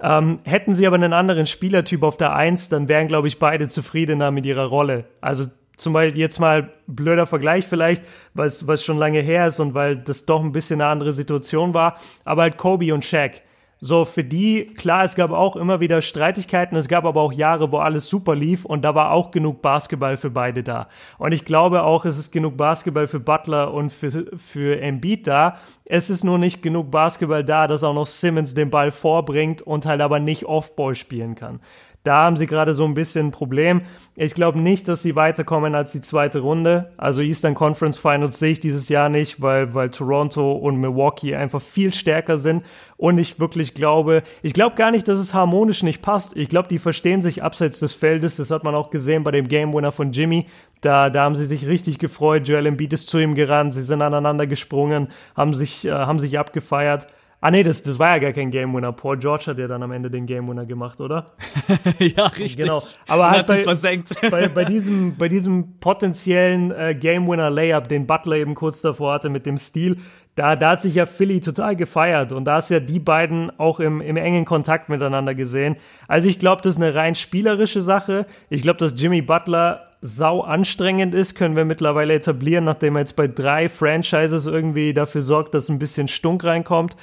[0.00, 3.68] Ähm, hätten sie aber einen anderen Spielertyp auf der Eins, dann wären, glaube ich, beide
[3.68, 5.04] zufriedener mit ihrer Rolle.
[5.20, 9.74] Also zum Beispiel jetzt mal blöder Vergleich vielleicht, weil es schon lange her ist und
[9.74, 13.42] weil das doch ein bisschen eine andere Situation war, aber halt Kobe und Shaq.
[13.80, 17.70] So, für die, klar, es gab auch immer wieder Streitigkeiten, es gab aber auch Jahre,
[17.70, 20.88] wo alles super lief und da war auch genug Basketball für beide da.
[21.16, 25.58] Und ich glaube auch, es ist genug Basketball für Butler und für, für Embiid da.
[25.84, 29.86] Es ist nur nicht genug Basketball da, dass auch noch Simmons den Ball vorbringt und
[29.86, 31.60] halt aber nicht Offball spielen kann.
[32.08, 33.82] Da haben sie gerade so ein bisschen ein Problem.
[34.16, 36.90] Ich glaube nicht, dass sie weiterkommen als die zweite Runde.
[36.96, 41.60] Also Eastern Conference Finals sehe ich dieses Jahr nicht, weil, weil Toronto und Milwaukee einfach
[41.60, 42.64] viel stärker sind.
[42.96, 46.34] Und ich wirklich glaube, ich glaube gar nicht, dass es harmonisch nicht passt.
[46.34, 48.36] Ich glaube, die verstehen sich abseits des Feldes.
[48.36, 50.46] Das hat man auch gesehen bei dem Game Winner von Jimmy.
[50.80, 52.48] Da, da haben sie sich richtig gefreut.
[52.48, 53.74] Joel Embiid ist zu ihm gerannt.
[53.74, 57.06] Sie sind aneinander gesprungen, haben sich, äh, haben sich abgefeiert.
[57.40, 58.90] Ah nee, das, das war ja gar kein Game Winner.
[58.92, 61.34] Paul George hat ja dann am Ende den Game Winner gemacht, oder?
[62.00, 62.56] ja, richtig.
[62.56, 62.82] Genau.
[63.06, 64.14] Aber halt hat sich bei- versenkt.
[64.30, 69.12] bei, bei, diesem, bei diesem potenziellen äh, Game Winner Layup, den Butler eben kurz davor
[69.12, 69.98] hatte mit dem Stil,
[70.34, 73.80] da, da hat sich ja Philly total gefeiert und da ist ja die beiden auch
[73.80, 75.76] im, im engen Kontakt miteinander gesehen.
[76.06, 78.26] Also ich glaube, das ist eine rein spielerische Sache.
[78.48, 83.16] Ich glaube, dass Jimmy Butler sau anstrengend ist, können wir mittlerweile etablieren, nachdem er jetzt
[83.16, 86.96] bei drei Franchises irgendwie dafür sorgt, dass ein bisschen Stunk reinkommt.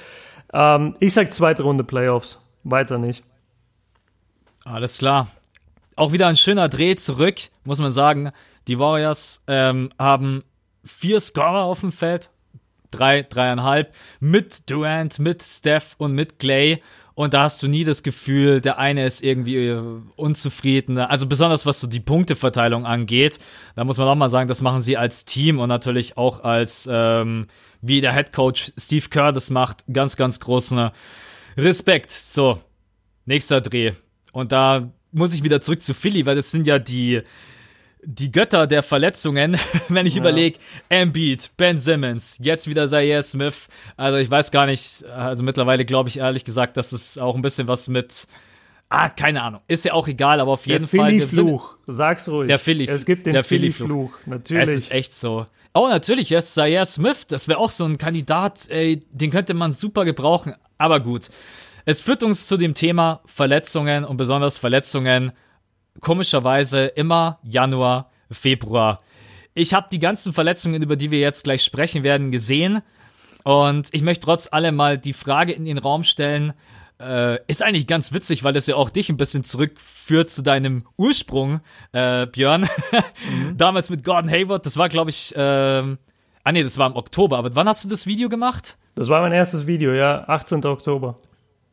[0.52, 2.40] Ähm, ich sag zweite Runde Playoffs.
[2.64, 3.24] Weiter nicht.
[4.64, 5.28] Alles klar.
[5.94, 8.32] Auch wieder ein schöner Dreh zurück, muss man sagen.
[8.68, 10.44] Die Warriors ähm, haben
[10.84, 12.30] vier Scorer auf dem Feld.
[12.96, 13.94] Drei, dreieinhalb.
[14.20, 16.82] Mit Durant, mit Steph und mit Clay.
[17.14, 19.82] Und da hast du nie das Gefühl, der eine ist irgendwie äh,
[20.16, 20.98] unzufrieden.
[20.98, 23.38] Also besonders was so die Punkteverteilung angeht.
[23.74, 26.86] Da muss man auch mal sagen, das machen sie als Team und natürlich auch als,
[26.92, 27.46] ähm,
[27.80, 29.84] wie der Head Coach Steve Kerr das macht.
[29.90, 30.90] Ganz, ganz großen
[31.56, 32.10] Respekt.
[32.10, 32.60] So,
[33.24, 33.92] nächster Dreh.
[34.32, 37.22] Und da muss ich wieder zurück zu Philly, weil das sind ja die,
[38.06, 40.20] die Götter der Verletzungen, wenn ich ja.
[40.20, 43.68] überlege, Embiid, Ben Simmons, jetzt wieder Zaire Smith.
[43.96, 47.42] Also ich weiß gar nicht, also mittlerweile glaube ich ehrlich gesagt, dass es auch ein
[47.42, 48.26] bisschen was mit
[48.88, 49.62] Ah, keine Ahnung.
[49.66, 51.18] Ist ja auch egal, aber auf jeden der Fall.
[51.18, 51.76] Der Philly-Fluch.
[51.88, 52.46] Sag's ruhig.
[52.46, 54.12] Der Philly Es gibt den Philly-Fluch.
[54.26, 54.68] Natürlich.
[54.68, 55.46] Es ist echt so.
[55.74, 57.26] Oh, natürlich, jetzt Zaire Smith.
[57.26, 60.54] Das wäre auch so ein Kandidat, ey, den könnte man super gebrauchen.
[60.78, 61.30] Aber gut.
[61.84, 65.32] Es führt uns zu dem Thema Verletzungen und besonders Verletzungen.
[66.00, 68.98] Komischerweise immer Januar, Februar.
[69.54, 72.82] Ich habe die ganzen Verletzungen, über die wir jetzt gleich sprechen werden, gesehen.
[73.44, 76.52] Und ich möchte trotz allem mal die Frage in den Raum stellen,
[77.00, 80.84] äh, ist eigentlich ganz witzig, weil das ja auch dich ein bisschen zurückführt zu deinem
[80.96, 81.60] Ursprung,
[81.92, 82.62] äh, Björn.
[83.30, 83.56] Mhm.
[83.56, 87.38] Damals mit Gordon Hayward, das war, glaube ich, äh, ah nee, das war im Oktober.
[87.38, 88.76] Aber wann hast du das Video gemacht?
[88.94, 90.64] Das war mein erstes Video, ja, 18.
[90.64, 91.18] Oktober.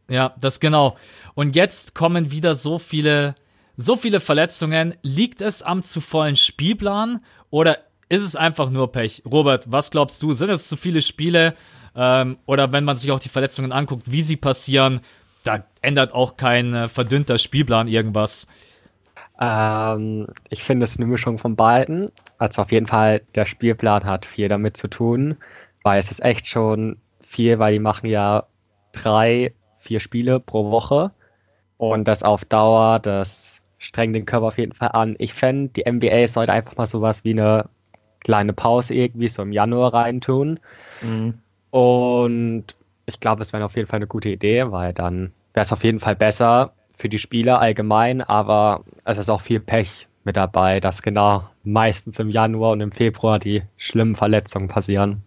[0.09, 0.97] Ja, das genau.
[1.35, 3.35] Und jetzt kommen wieder so viele,
[3.75, 4.95] so viele Verletzungen.
[5.01, 7.77] Liegt es am zu vollen Spielplan oder
[8.09, 9.23] ist es einfach nur Pech?
[9.25, 10.33] Robert, was glaubst du?
[10.33, 11.55] Sind es zu viele Spiele?
[11.95, 15.01] Ähm, oder wenn man sich auch die Verletzungen anguckt, wie sie passieren,
[15.43, 18.47] da ändert auch kein äh, verdünnter Spielplan irgendwas.
[19.39, 22.11] Ähm, ich finde es eine Mischung von beiden.
[22.37, 25.37] Also auf jeden Fall, der Spielplan hat viel damit zu tun,
[25.83, 28.47] weil es ist echt schon viel, weil die machen ja
[28.91, 31.11] drei, vier Spiele pro Woche
[31.77, 35.15] und das auf Dauer, das strengt den Körper auf jeden Fall an.
[35.19, 37.69] Ich fände, die NBA sollte einfach mal sowas wie eine
[38.21, 40.59] kleine Pause irgendwie so im Januar reintun.
[41.01, 41.33] Mhm.
[41.71, 42.65] Und
[43.05, 45.83] ich glaube, es wäre auf jeden Fall eine gute Idee, weil dann wäre es auf
[45.83, 50.79] jeden Fall besser für die Spieler allgemein, aber es ist auch viel Pech mit dabei,
[50.79, 55.23] dass genau meistens im Januar und im Februar die schlimmen Verletzungen passieren.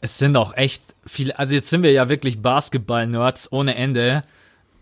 [0.00, 4.22] Es sind auch echt viele, also jetzt sind wir ja wirklich Basketball-Nerds ohne Ende,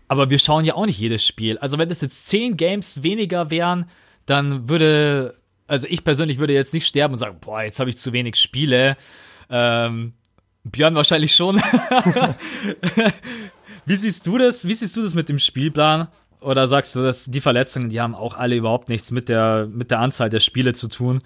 [0.07, 1.57] aber wir schauen ja auch nicht jedes Spiel.
[1.57, 3.89] Also wenn es jetzt zehn Games weniger wären,
[4.25, 5.35] dann würde,
[5.67, 8.35] also ich persönlich würde jetzt nicht sterben und sagen, boah, jetzt habe ich zu wenig
[8.35, 8.97] Spiele.
[9.49, 10.13] Ähm,
[10.63, 11.57] Björn wahrscheinlich schon.
[13.85, 14.67] Wie siehst du das?
[14.67, 16.07] Wie siehst du das mit dem Spielplan?
[16.41, 19.91] Oder sagst du, dass die Verletzungen, die haben auch alle überhaupt nichts mit der, mit
[19.91, 21.21] der Anzahl der Spiele zu tun?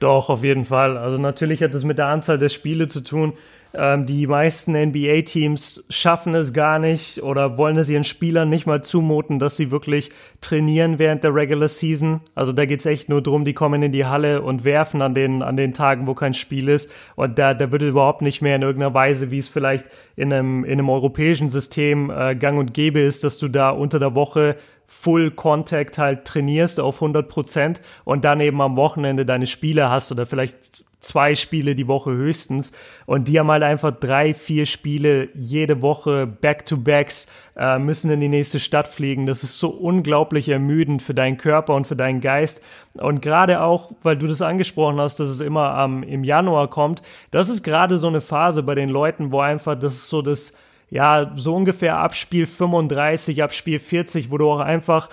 [0.00, 0.96] Doch, auf jeden Fall.
[0.96, 3.34] Also natürlich hat es mit der Anzahl der Spiele zu tun.
[3.74, 8.82] Ähm, die meisten NBA-Teams schaffen es gar nicht oder wollen es ihren Spielern nicht mal
[8.82, 12.20] zumuten, dass sie wirklich trainieren während der Regular Season.
[12.34, 15.42] Also da geht's echt nur drum, die kommen in die Halle und werfen an den,
[15.42, 16.90] an den Tagen, wo kein Spiel ist.
[17.16, 20.64] Und da, da wird überhaupt nicht mehr in irgendeiner Weise, wie es vielleicht in einem,
[20.64, 24.56] in einem europäischen System äh, gang und gäbe ist, dass du da unter der Woche
[24.90, 30.10] Full Contact halt trainierst auf 100 Prozent und dann eben am Wochenende deine Spiele hast
[30.10, 32.72] oder vielleicht zwei Spiele die Woche höchstens.
[33.06, 38.28] Und die haben halt einfach drei, vier Spiele jede Woche Back-to-Backs, äh, müssen in die
[38.28, 39.26] nächste Stadt fliegen.
[39.26, 42.62] Das ist so unglaublich ermüdend für deinen Körper und für deinen Geist.
[42.94, 47.02] Und gerade auch, weil du das angesprochen hast, dass es immer ähm, im Januar kommt,
[47.30, 50.52] das ist gerade so eine Phase bei den Leuten, wo einfach, das ist so das,
[50.90, 55.08] ja, so ungefähr ab Spiel 35, ab Spiel 40, wo du auch einfach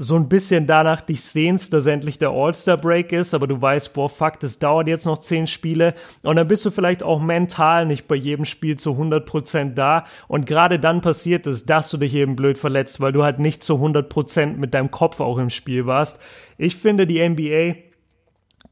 [0.00, 4.08] so ein bisschen danach dich sehnst, dass endlich der All-Star-Break ist, aber du weißt, boah,
[4.08, 8.06] fuck, das dauert jetzt noch zehn Spiele und dann bist du vielleicht auch mental nicht
[8.06, 12.36] bei jedem Spiel zu 100% da und gerade dann passiert es, dass du dich eben
[12.36, 16.20] blöd verletzt, weil du halt nicht zu 100% mit deinem Kopf auch im Spiel warst.
[16.58, 17.87] Ich finde, die NBA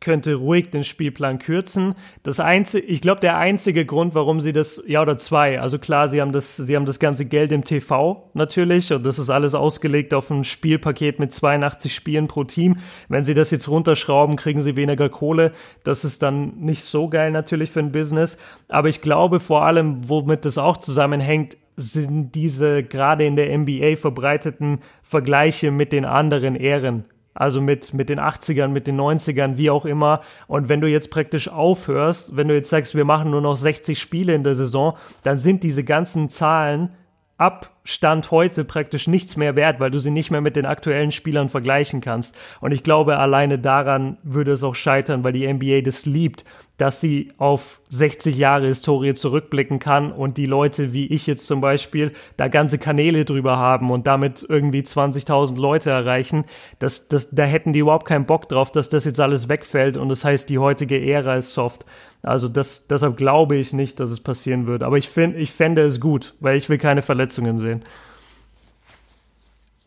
[0.00, 1.94] könnte ruhig den Spielplan kürzen.
[2.22, 6.08] Das einzige, ich glaube, der einzige Grund, warum sie das, ja oder zwei, also klar,
[6.08, 9.54] sie haben das, sie haben das ganze Geld im TV natürlich und das ist alles
[9.54, 12.76] ausgelegt auf ein Spielpaket mit 82 Spielen pro Team.
[13.08, 15.52] Wenn sie das jetzt runterschrauben, kriegen sie weniger Kohle.
[15.82, 18.36] Das ist dann nicht so geil natürlich für ein Business.
[18.68, 23.96] Aber ich glaube vor allem, womit das auch zusammenhängt, sind diese gerade in der NBA
[23.96, 27.04] verbreiteten Vergleiche mit den anderen Ehren
[27.36, 30.22] also mit, mit den 80ern, mit den 90ern, wie auch immer.
[30.48, 33.98] Und wenn du jetzt praktisch aufhörst, wenn du jetzt sagst, wir machen nur noch 60
[33.98, 36.90] Spiele in der Saison, dann sind diese ganzen Zahlen
[37.38, 41.12] ab Stand heute praktisch nichts mehr wert, weil du sie nicht mehr mit den aktuellen
[41.12, 42.34] Spielern vergleichen kannst.
[42.60, 46.44] Und ich glaube, alleine daran würde es auch scheitern, weil die NBA das liebt,
[46.78, 51.60] dass sie auf 60 Jahre Historie zurückblicken kann und die Leute wie ich jetzt zum
[51.60, 56.44] Beispiel da ganze Kanäle drüber haben und damit irgendwie 20.000 Leute erreichen.
[56.78, 60.08] Das, das, da hätten die überhaupt keinen Bock drauf, dass das jetzt alles wegfällt und
[60.08, 61.86] das heißt, die heutige Ära ist soft.
[62.26, 64.82] Also das, deshalb glaube ich nicht, dass es passieren wird.
[64.82, 67.84] Aber ich, find, ich fände es gut, weil ich will keine Verletzungen sehen.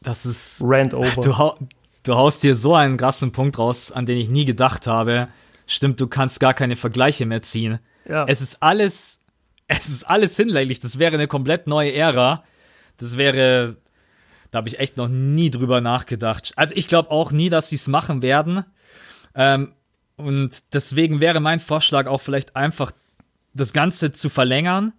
[0.02, 0.62] Das ist.
[0.63, 1.21] Rant over.
[1.21, 1.67] Du,
[2.04, 5.28] du haust dir so einen krassen Punkt raus, an den ich nie gedacht habe.
[5.67, 7.80] Stimmt, du kannst gar keine Vergleiche mehr ziehen.
[8.08, 8.23] Ja.
[8.25, 9.19] Es ist alles,
[9.67, 10.80] es ist alles hinlänglich.
[10.80, 12.45] Das wäre eine komplett neue Ära.
[12.95, 13.75] Das wäre,
[14.52, 16.54] da habe ich echt noch nie drüber nachgedacht.
[16.56, 18.63] Also ich glaube auch nie, dass sie es machen werden.
[19.36, 19.73] Ähm,
[20.19, 22.91] und deswegen wäre mein Vorschlag auch vielleicht einfach
[23.53, 24.91] das Ganze zu verlängern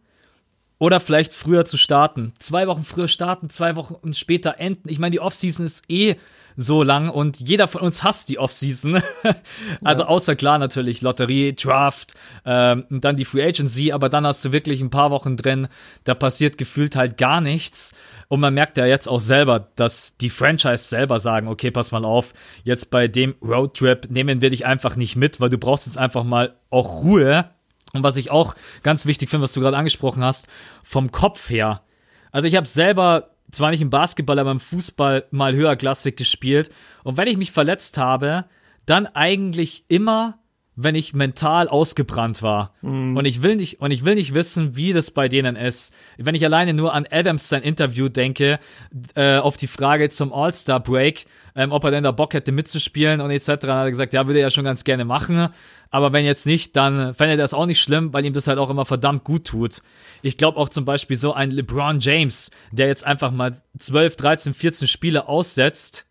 [0.78, 2.32] oder vielleicht früher zu starten.
[2.38, 4.88] Zwei Wochen früher starten, zwei Wochen später enden.
[4.88, 6.16] Ich meine, die Offseason ist eh
[6.60, 9.02] so lang und jeder von uns hasst die Offseason.
[9.84, 10.08] also ja.
[10.08, 14.52] außer klar natürlich Lotterie, Draft ähm, und dann die Free Agency, aber dann hast du
[14.52, 15.68] wirklich ein paar Wochen drin,
[16.04, 17.92] da passiert gefühlt halt gar nichts.
[18.28, 22.04] Und man merkt ja jetzt auch selber, dass die Franchise selber sagen, okay, pass mal
[22.04, 25.98] auf, jetzt bei dem Roadtrip nehmen wir dich einfach nicht mit, weil du brauchst jetzt
[25.98, 27.50] einfach mal auch Ruhe
[27.92, 30.46] und was ich auch ganz wichtig finde, was du gerade angesprochen hast,
[30.82, 31.82] vom Kopf her.
[32.32, 36.70] Also ich habe selber zwar nicht im Basketball, aber im Fußball mal höherklassig gespielt.
[37.04, 38.46] Und wenn ich mich verletzt habe,
[38.86, 40.39] dann eigentlich immer
[40.82, 42.72] wenn ich mental ausgebrannt war.
[42.82, 43.16] Mhm.
[43.16, 45.92] Und ich will nicht, und ich will nicht wissen, wie das bei denen ist.
[46.16, 48.58] Wenn ich alleine nur an Adams sein Interview denke,
[49.14, 53.30] äh, auf die Frage zum All-Star-Break, ähm, ob er denn da Bock hätte mitzuspielen und
[53.30, 55.48] etc., hat er gesagt, ja, würde er schon ganz gerne machen.
[55.90, 58.58] Aber wenn jetzt nicht, dann fände er das auch nicht schlimm, weil ihm das halt
[58.58, 59.82] auch immer verdammt gut tut.
[60.22, 64.54] Ich glaube auch zum Beispiel so ein LeBron James, der jetzt einfach mal 12, 13,
[64.54, 66.06] 14 Spiele aussetzt,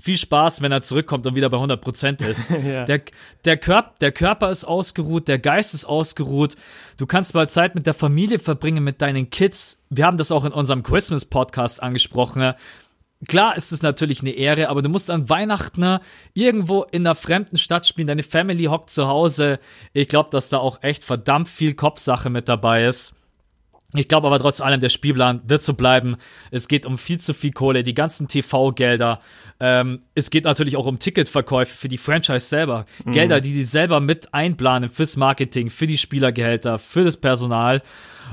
[0.00, 2.50] viel Spaß, wenn er zurückkommt und wieder bei 100% ist.
[2.64, 2.84] ja.
[2.84, 3.02] der,
[3.44, 6.54] der, Körper, der Körper ist ausgeruht, der Geist ist ausgeruht.
[6.96, 9.82] Du kannst mal Zeit mit der Familie verbringen, mit deinen Kids.
[9.90, 12.54] Wir haben das auch in unserem Christmas-Podcast angesprochen.
[13.26, 15.98] Klar ist es natürlich eine Ehre, aber du musst an Weihnachten
[16.34, 18.06] irgendwo in einer fremden Stadt spielen.
[18.06, 19.58] Deine Family hockt zu Hause.
[19.92, 23.17] Ich glaube, dass da auch echt verdammt viel Kopfsache mit dabei ist.
[23.94, 26.16] Ich glaube aber trotz allem, der Spielplan wird so bleiben.
[26.50, 29.18] Es geht um viel zu viel Kohle, die ganzen TV-Gelder.
[29.60, 32.84] Ähm, es geht natürlich auch um Ticketverkäufe für die Franchise selber.
[33.06, 33.12] Mhm.
[33.12, 37.80] Gelder, die die selber mit einplanen fürs Marketing, für die Spielergehälter, für das Personal.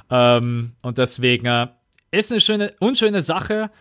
[0.09, 1.67] Ähm, und deswegen äh,
[2.11, 3.71] ist eine schöne, unschöne Sache.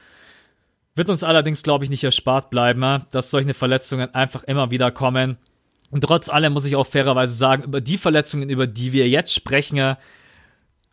[0.95, 4.93] Wird uns allerdings, glaube ich, nicht erspart bleiben, äh, dass solche Verletzungen einfach immer wieder
[4.93, 5.39] kommen.
[5.91, 9.35] Und trotz allem muss ich auch fairerweise sagen, über die Verletzungen, über die wir jetzt
[9.35, 9.97] sprechen, äh,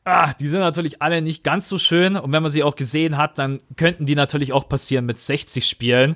[0.06, 2.16] ah, die sind natürlich alle nicht ganz so schön.
[2.18, 5.66] Und wenn man sie auch gesehen hat, dann könnten die natürlich auch passieren mit 60
[5.66, 6.16] Spielen.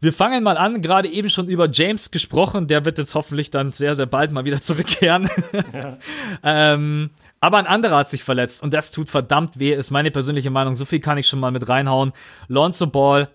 [0.00, 2.68] Wir fangen mal an, gerade eben schon über James gesprochen.
[2.68, 5.28] Der wird jetzt hoffentlich dann sehr, sehr bald mal wieder zurückkehren.
[5.72, 5.98] Ja.
[6.42, 7.10] ähm,
[7.40, 10.74] aber ein anderer hat sich verletzt und das tut verdammt weh, ist meine persönliche Meinung.
[10.74, 12.12] So viel kann ich schon mal mit reinhauen.
[12.48, 13.28] Lonzo Ball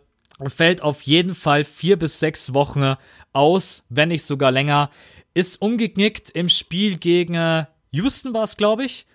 [0.48, 2.96] fällt auf jeden Fall vier bis sechs Wochen
[3.32, 4.90] aus, wenn nicht sogar länger.
[5.34, 9.06] Ist umgeknickt im Spiel gegen äh, Houston war es, glaube ich.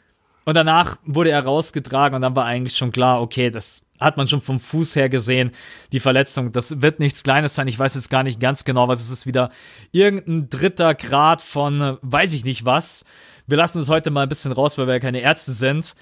[0.48, 4.28] Und danach wurde er rausgetragen und dann war eigentlich schon klar, okay, das hat man
[4.28, 5.50] schon vom Fuß her gesehen,
[5.92, 6.52] die Verletzung.
[6.52, 7.68] Das wird nichts Kleines sein.
[7.68, 9.26] Ich weiß jetzt gar nicht ganz genau, was es ist.
[9.26, 9.50] Wieder
[9.92, 13.04] irgendein dritter Grad von äh, weiß ich nicht was.
[13.46, 15.94] Wir lassen es heute mal ein bisschen raus, weil wir ja keine Ärzte sind.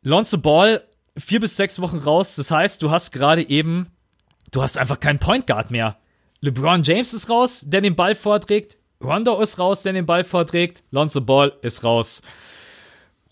[0.00, 0.82] Lonzo Ball,
[1.14, 2.36] vier bis sechs Wochen raus.
[2.36, 3.88] Das heißt, du hast gerade eben,
[4.52, 5.98] du hast einfach keinen Point Guard mehr.
[6.40, 8.78] LeBron James ist raus, der den Ball vorträgt.
[9.02, 10.82] Rondo ist raus, der den Ball vorträgt.
[10.90, 12.22] Lonzo Ball ist raus.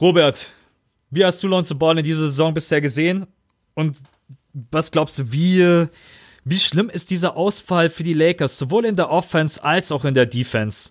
[0.03, 0.53] Robert,
[1.11, 3.25] wie hast du Lonzo Ball in dieser Saison bisher gesehen?
[3.75, 3.97] Und
[4.53, 5.87] was glaubst du, wie,
[6.45, 10.15] wie schlimm ist dieser Ausfall für die Lakers, sowohl in der Offense als auch in
[10.15, 10.91] der Defense?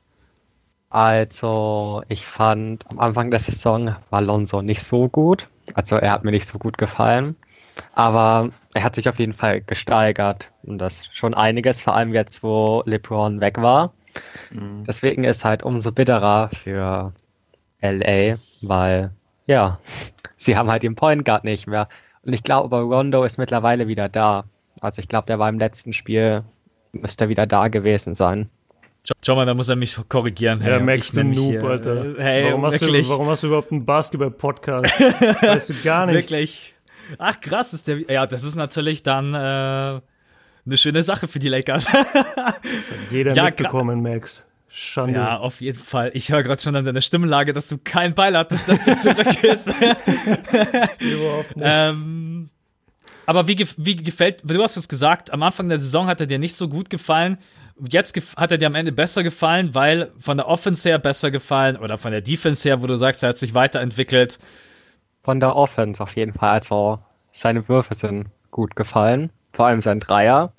[0.89, 5.49] Also, ich fand am Anfang der Saison war Lonzo nicht so gut.
[5.73, 7.35] Also, er hat mir nicht so gut gefallen.
[7.91, 10.49] Aber er hat sich auf jeden Fall gesteigert.
[10.63, 13.91] Und das schon einiges, vor allem jetzt, wo LeBron weg war.
[14.51, 14.85] Mhm.
[14.87, 17.11] Deswegen ist halt umso bitterer für
[17.81, 19.11] LA, weil
[19.47, 19.79] ja,
[20.35, 21.87] sie haben halt den Point Guard nicht mehr.
[22.23, 24.45] Und ich glaube, Rondo ist mittlerweile wieder da.
[24.79, 26.43] Also ich glaube, der war im letzten Spiel,
[26.91, 28.49] müsste er wieder da gewesen sein.
[29.23, 30.61] Schau mal, da muss er mich korrigieren.
[30.61, 31.63] Hey, ja, Max, du Noob, hier.
[31.63, 32.13] Alter.
[32.17, 34.99] Hey, warum, hast du, warum hast du überhaupt einen Basketball-Podcast?
[35.41, 36.29] weißt du gar nichts.
[36.29, 36.75] Wirklich.
[37.17, 37.99] Ach, krass ist der.
[38.11, 41.85] Ja, das ist natürlich dann äh, eine schöne Sache für die Lakers.
[41.85, 42.61] das hat
[43.09, 44.45] jeder ja, mitbekommen, Max.
[44.73, 45.19] Schande.
[45.19, 46.11] Ja, auf jeden Fall.
[46.13, 49.41] Ich höre gerade schon an deiner Stimmlage, dass du kein Beil hattest, dass du zurück
[49.41, 49.67] bist.
[50.99, 51.65] Überhaupt nicht.
[51.67, 52.49] Ähm,
[53.25, 56.39] aber wie, wie gefällt, du hast es gesagt, am Anfang der Saison hat er dir
[56.39, 57.37] nicht so gut gefallen.
[57.89, 61.75] Jetzt hat er dir am Ende besser gefallen, weil von der Offense her besser gefallen
[61.75, 64.39] oder von der Defense her, wo du sagst, er hat sich weiterentwickelt.
[65.23, 66.51] Von der Offense auf jeden Fall.
[66.51, 66.99] Also
[67.31, 69.31] seine Würfe sind gut gefallen.
[69.51, 70.53] Vor allem sein Dreier.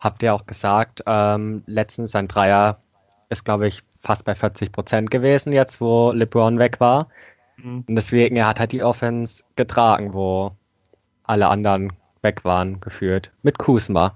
[0.00, 2.78] Habt ihr auch gesagt, ähm, letztens sein Dreier
[3.34, 7.08] ist, glaube ich, fast bei 40 Prozent gewesen, jetzt wo LeBron weg war.
[7.56, 7.84] Mhm.
[7.86, 10.52] Und deswegen, er hat halt die Offense getragen, wo
[11.24, 11.92] alle anderen
[12.22, 13.30] weg waren, geführt.
[13.42, 14.14] Mit Kusma.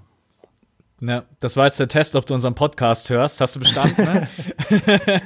[1.01, 3.39] Ja, das war jetzt der Test, ob du unseren Podcast hörst.
[3.39, 4.27] Hast du bestanden, ne?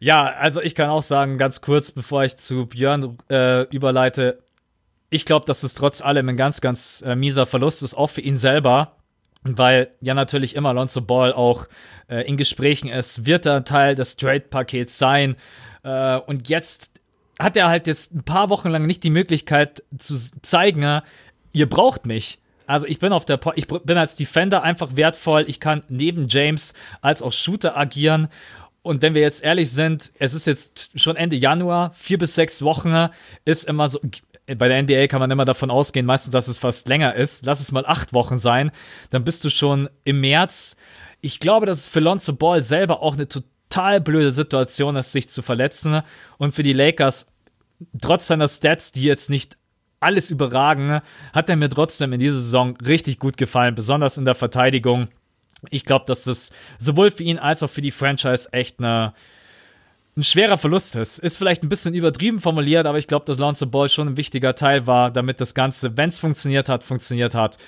[0.00, 4.42] ja, also ich kann auch sagen, ganz kurz, bevor ich zu Björn äh, überleite,
[5.08, 8.20] ich glaube, dass es trotz allem ein ganz, ganz äh, mieser Verlust ist, auch für
[8.20, 8.96] ihn selber.
[9.42, 11.66] Weil ja natürlich immer Lonzo Ball auch
[12.08, 15.36] äh, in Gesprächen ist, wird er Teil des Trade-Pakets sein.
[15.82, 16.90] Äh, und jetzt
[17.38, 21.00] hat er halt jetzt ein paar Wochen lang nicht die Möglichkeit zu zeigen,
[21.52, 22.38] ihr braucht mich.
[22.66, 25.44] Also ich bin auf der, po ich bin als Defender einfach wertvoll.
[25.48, 28.28] Ich kann neben James als auch Shooter agieren.
[28.82, 32.62] Und wenn wir jetzt ehrlich sind, es ist jetzt schon Ende Januar, vier bis sechs
[32.62, 33.08] Wochen
[33.44, 34.00] ist immer so,
[34.56, 37.46] bei der NBA kann man immer davon ausgehen, meistens, dass es fast länger ist.
[37.46, 38.70] Lass es mal acht Wochen sein.
[39.10, 40.76] Dann bist du schon im März.
[41.20, 45.28] Ich glaube, dass es für Lonzo Ball selber auch eine total blöde Situation ist, sich
[45.28, 46.02] zu verletzen.
[46.38, 47.26] Und für die Lakers,
[48.00, 49.56] trotz seiner Stats, die jetzt nicht
[50.00, 51.00] alles überragen,
[51.32, 55.08] hat er mir trotzdem in dieser Saison richtig gut gefallen, besonders in der Verteidigung.
[55.68, 59.12] Ich glaube, dass das sowohl für ihn als auch für die Franchise echt eine,
[60.16, 61.18] ein schwerer Verlust ist.
[61.18, 64.54] Ist vielleicht ein bisschen übertrieben formuliert, aber ich glaube, dass Lonzo Ball schon ein wichtiger
[64.54, 67.58] Teil war, damit das Ganze, wenn es funktioniert hat, funktioniert hat.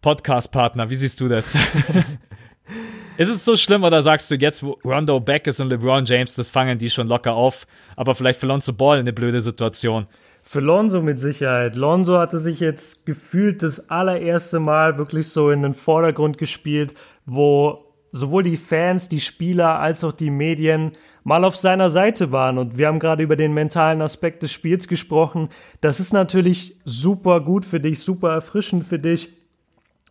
[0.00, 1.56] Podcast-Partner, wie siehst du das?
[3.16, 6.36] ist es so schlimm oder sagst du jetzt, wo Rondo back ist und LeBron James,
[6.36, 7.66] das fangen die schon locker auf,
[7.96, 10.06] aber vielleicht für Lonzo Ball eine blöde Situation?
[10.44, 11.74] Für Lonzo mit Sicherheit.
[11.74, 16.94] Lonzo hatte sich jetzt gefühlt das allererste Mal wirklich so in den Vordergrund gespielt,
[17.26, 20.92] wo sowohl die Fans, die Spieler als auch die Medien
[21.24, 22.58] mal auf seiner Seite waren.
[22.58, 25.48] Und wir haben gerade über den mentalen Aspekt des Spiels gesprochen.
[25.80, 29.37] Das ist natürlich super gut für dich, super erfrischend für dich.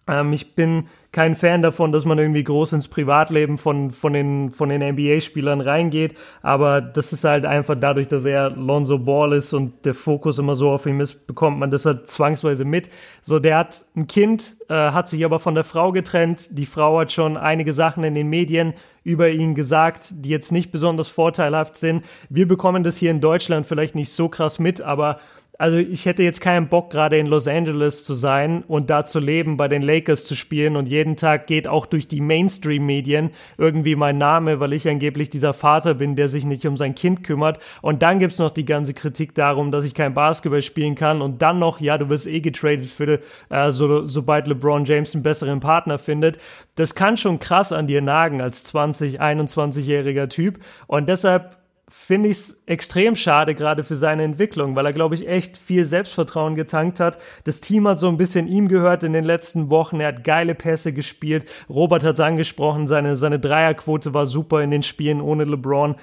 [0.08, 4.52] Ähm, ich bin kein Fan davon, dass man irgendwie groß ins Privatleben von, von den,
[4.52, 6.16] von den NBA-Spielern reingeht.
[6.42, 10.56] Aber das ist halt einfach dadurch, dass er Lonzo Ball ist und der Fokus immer
[10.56, 12.90] so auf ihm ist, bekommt man das halt zwangsweise mit.
[13.24, 16.58] So, der hat ein Kind, äh, hat sich aber von der Frau getrennt.
[16.58, 20.72] Die Frau hat schon einige Sachen in den Medien über ihn gesagt, die jetzt nicht
[20.72, 22.04] besonders vorteilhaft sind.
[22.30, 25.20] Wir bekommen das hier in Deutschland vielleicht nicht so krass mit, aber
[25.58, 29.20] also ich hätte jetzt keinen Bock, gerade in Los Angeles zu sein und da zu
[29.20, 33.96] leben, bei den Lakers zu spielen und jeden Tag geht auch durch die Mainstream-Medien irgendwie
[33.96, 37.60] mein Name, weil ich angeblich dieser Vater bin, der sich nicht um sein Kind kümmert.
[37.82, 41.42] Und dann gibt's noch die ganze Kritik darum, dass ich kein Basketball spielen kann und
[41.42, 45.60] dann noch, ja, du wirst eh getradet für, äh, so, sobald LeBron James einen besseren
[45.60, 46.38] Partner findet.
[46.76, 51.58] Das kann schon krass an dir nagen als 20, 21-jähriger Typ und deshalb
[51.90, 55.86] finde ich es extrem schade, gerade für seine Entwicklung, weil er, glaube ich, echt viel
[55.86, 57.18] Selbstvertrauen getankt hat.
[57.46, 60.00] Das Team hat so ein bisschen ihm gehört in den letzten Wochen.
[60.02, 61.46] Er hat geile Pässe gespielt.
[61.70, 65.96] Robert hat es angesprochen, seine, seine Dreierquote war super in den Spielen ohne LeBron.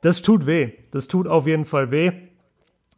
[0.00, 0.72] Das tut weh.
[0.90, 2.12] Das tut auf jeden Fall weh.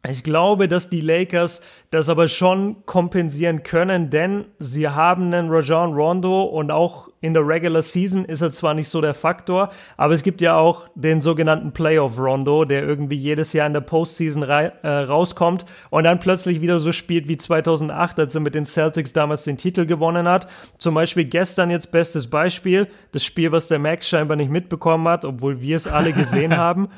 [0.09, 5.93] Ich glaube, dass die Lakers das aber schon kompensieren können, denn sie haben einen Rajon
[5.93, 10.13] Rondo und auch in der Regular Season ist er zwar nicht so der Faktor, aber
[10.13, 14.43] es gibt ja auch den sogenannten Playoff Rondo, der irgendwie jedes Jahr in der Postseason
[14.43, 19.13] äh, rauskommt und dann plötzlich wieder so spielt wie 2008, als er mit den Celtics
[19.13, 20.47] damals den Titel gewonnen hat.
[20.77, 25.25] Zum Beispiel gestern jetzt bestes Beispiel, das Spiel, was der Max scheinbar nicht mitbekommen hat,
[25.25, 26.89] obwohl wir es alle gesehen haben.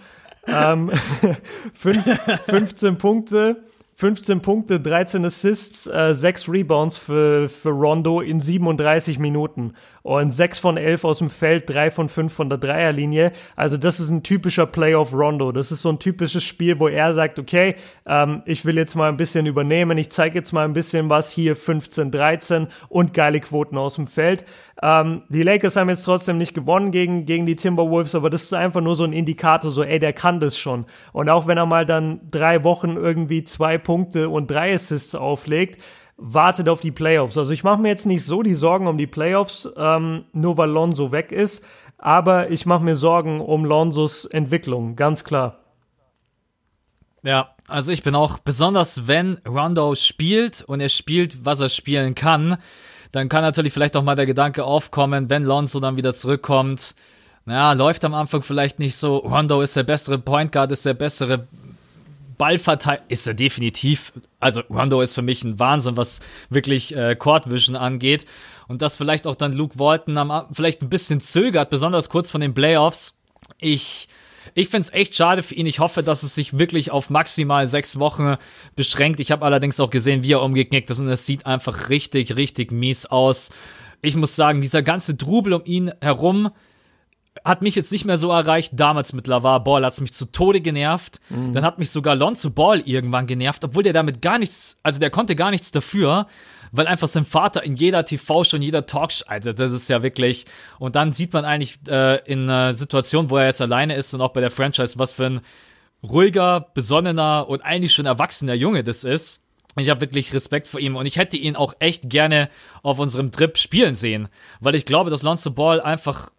[0.48, 0.92] Ähm,
[1.74, 3.64] 15 Punkte,
[3.96, 9.74] 15 Punkte, 13 Assists, äh, 6 Rebounds für, für Rondo in 37 Minuten.
[10.08, 13.34] Und 6 von 11 aus dem Feld, 3 von 5 von der Dreierlinie.
[13.58, 15.52] Also das ist ein typischer Playoff Rondo.
[15.52, 19.10] Das ist so ein typisches Spiel, wo er sagt, okay, ähm, ich will jetzt mal
[19.10, 19.98] ein bisschen übernehmen.
[19.98, 24.08] Ich zeige jetzt mal ein bisschen was hier, 15, 13 und geile Quoten aus dem
[24.08, 24.46] Feld.
[24.82, 28.54] Ähm, die Lakers haben jetzt trotzdem nicht gewonnen gegen, gegen die Timberwolves, aber das ist
[28.54, 30.86] einfach nur so ein Indikator, so, ey, der kann das schon.
[31.12, 35.82] Und auch wenn er mal dann drei Wochen irgendwie zwei Punkte und drei Assists auflegt,
[36.18, 37.38] wartet auf die Playoffs.
[37.38, 40.70] Also ich mache mir jetzt nicht so die Sorgen um die Playoffs, ähm, nur weil
[40.70, 41.64] Lonzo weg ist,
[41.98, 45.60] aber ich mache mir Sorgen um Lonzos Entwicklung, ganz klar.
[47.24, 52.16] Ja, also ich bin auch, besonders wenn Rondo spielt und er spielt, was er spielen
[52.16, 52.58] kann,
[53.12, 56.96] dann kann natürlich vielleicht auch mal der Gedanke aufkommen, wenn Lonzo dann wieder zurückkommt,
[57.46, 60.94] naja, läuft am Anfang vielleicht nicht so, Rondo ist der bessere Point Guard, ist der
[60.94, 61.48] bessere
[62.38, 64.14] Ballverteidiger ist er definitiv.
[64.40, 66.20] Also Rondo ist für mich ein Wahnsinn, was
[66.50, 68.26] wirklich äh, Court Vision angeht.
[68.68, 72.42] Und dass vielleicht auch dann Luke Walton am, vielleicht ein bisschen zögert, besonders kurz von
[72.42, 73.20] den Playoffs.
[73.60, 74.08] Ich,
[74.54, 75.66] ich finde es echt schade für ihn.
[75.66, 78.36] Ich hoffe, dass es sich wirklich auf maximal sechs Wochen
[78.76, 79.20] beschränkt.
[79.20, 82.72] Ich habe allerdings auch gesehen, wie er umgeknickt ist und es sieht einfach richtig, richtig
[82.72, 83.50] mies aus.
[84.02, 86.52] Ich muss sagen, dieser ganze Trubel um ihn herum,
[87.44, 88.74] hat mich jetzt nicht mehr so erreicht.
[88.76, 91.20] Damals mit Lavar Ball hat es mich zu Tode genervt.
[91.30, 91.54] Mhm.
[91.54, 95.10] Dann hat mich sogar Lonzo Ball irgendwann genervt, obwohl der damit gar nichts, also der
[95.10, 96.28] konnte gar nichts dafür,
[96.72, 100.46] weil einfach sein Vater in jeder TV-Show, in jeder Talkshow, also das ist ja wirklich.
[100.80, 104.22] Und dann sieht man eigentlich äh, in einer Situation, wo er jetzt alleine ist und
[104.22, 105.42] auch bei der Franchise, was für ein
[106.04, 109.44] ruhiger, besonnener und eigentlich schon erwachsener Junge das ist.
[109.80, 112.50] Ich habe wirklich Respekt vor ihm und ich hätte ihn auch echt gerne
[112.82, 114.28] auf unserem Trip spielen sehen,
[114.60, 116.32] weil ich glaube, dass Lonzo Ball einfach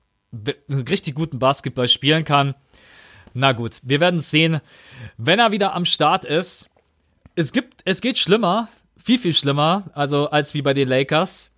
[0.71, 2.55] richtig guten Basketball spielen kann.
[3.35, 4.61] Na gut, wir werden sehen,
[5.17, 6.69] wenn er wieder am Start ist.
[7.35, 11.53] Es gibt, es geht schlimmer, viel, viel schlimmer, also als wie bei den Lakers.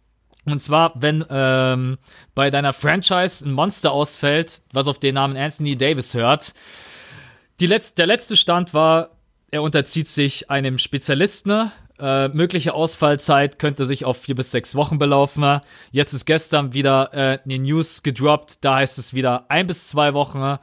[0.46, 1.98] Und zwar, wenn ähm,
[2.34, 6.54] bei deiner Franchise ein Monster ausfällt, was auf den Namen Anthony Davis hört.
[7.60, 9.10] Die Letz der letzte Stand war,
[9.50, 11.70] er unterzieht sich einem Spezialisten.
[12.00, 15.60] Äh, mögliche Ausfallzeit könnte sich auf vier bis sechs Wochen belaufen.
[15.90, 18.64] Jetzt ist gestern wieder äh, eine News gedroppt.
[18.64, 20.58] Da heißt es wieder ein bis zwei Wochen.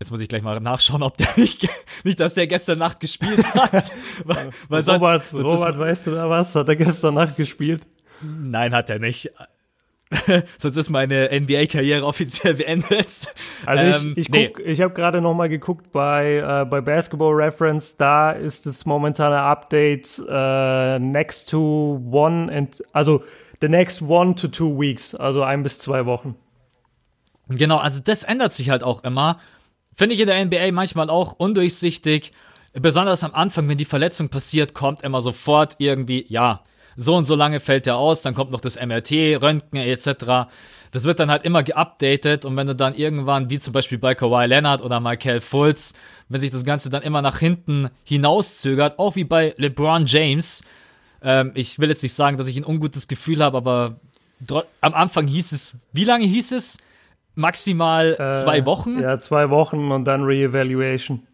[0.00, 1.68] Jetzt muss ich gleich mal nachschauen, ob der nicht,
[2.04, 3.92] nicht dass der gestern Nacht gespielt hat.
[4.24, 6.54] weil, weil sonst, Robert, sonst Robert weißt du da was?
[6.54, 7.82] Hat er gestern Nacht gespielt?
[8.22, 9.32] Nein, hat er nicht.
[10.58, 13.32] Sonst ist meine NBA-Karriere offiziell beendet.
[13.66, 14.52] Also ich, ähm, ich, nee.
[14.64, 19.38] ich habe gerade noch mal geguckt bei, äh, bei Basketball Reference, da ist das momentane
[19.38, 23.22] Update äh, next to one and also
[23.60, 26.36] the next one to two weeks, also ein bis zwei Wochen.
[27.48, 29.38] Genau, also das ändert sich halt auch immer.
[29.94, 32.32] Finde ich in der NBA manchmal auch undurchsichtig.
[32.74, 36.62] Besonders am Anfang, wenn die Verletzung passiert, kommt immer sofort irgendwie, ja,
[37.00, 40.50] so und so lange fällt der aus, dann kommt noch das MRT, Röntgen etc.
[40.90, 44.16] Das wird dann halt immer geupdatet und wenn du dann irgendwann, wie zum Beispiel bei
[44.16, 45.94] Kawhi Leonard oder Michael Fultz,
[46.28, 50.64] wenn sich das Ganze dann immer nach hinten hinauszögert, auch wie bei LeBron James,
[51.22, 54.00] ähm, ich will jetzt nicht sagen, dass ich ein ungutes Gefühl habe, aber
[54.80, 56.78] am Anfang hieß es, wie lange hieß es?
[57.36, 58.98] Maximal äh, zwei Wochen?
[59.00, 61.27] Ja, zwei Wochen und dann Reevaluation.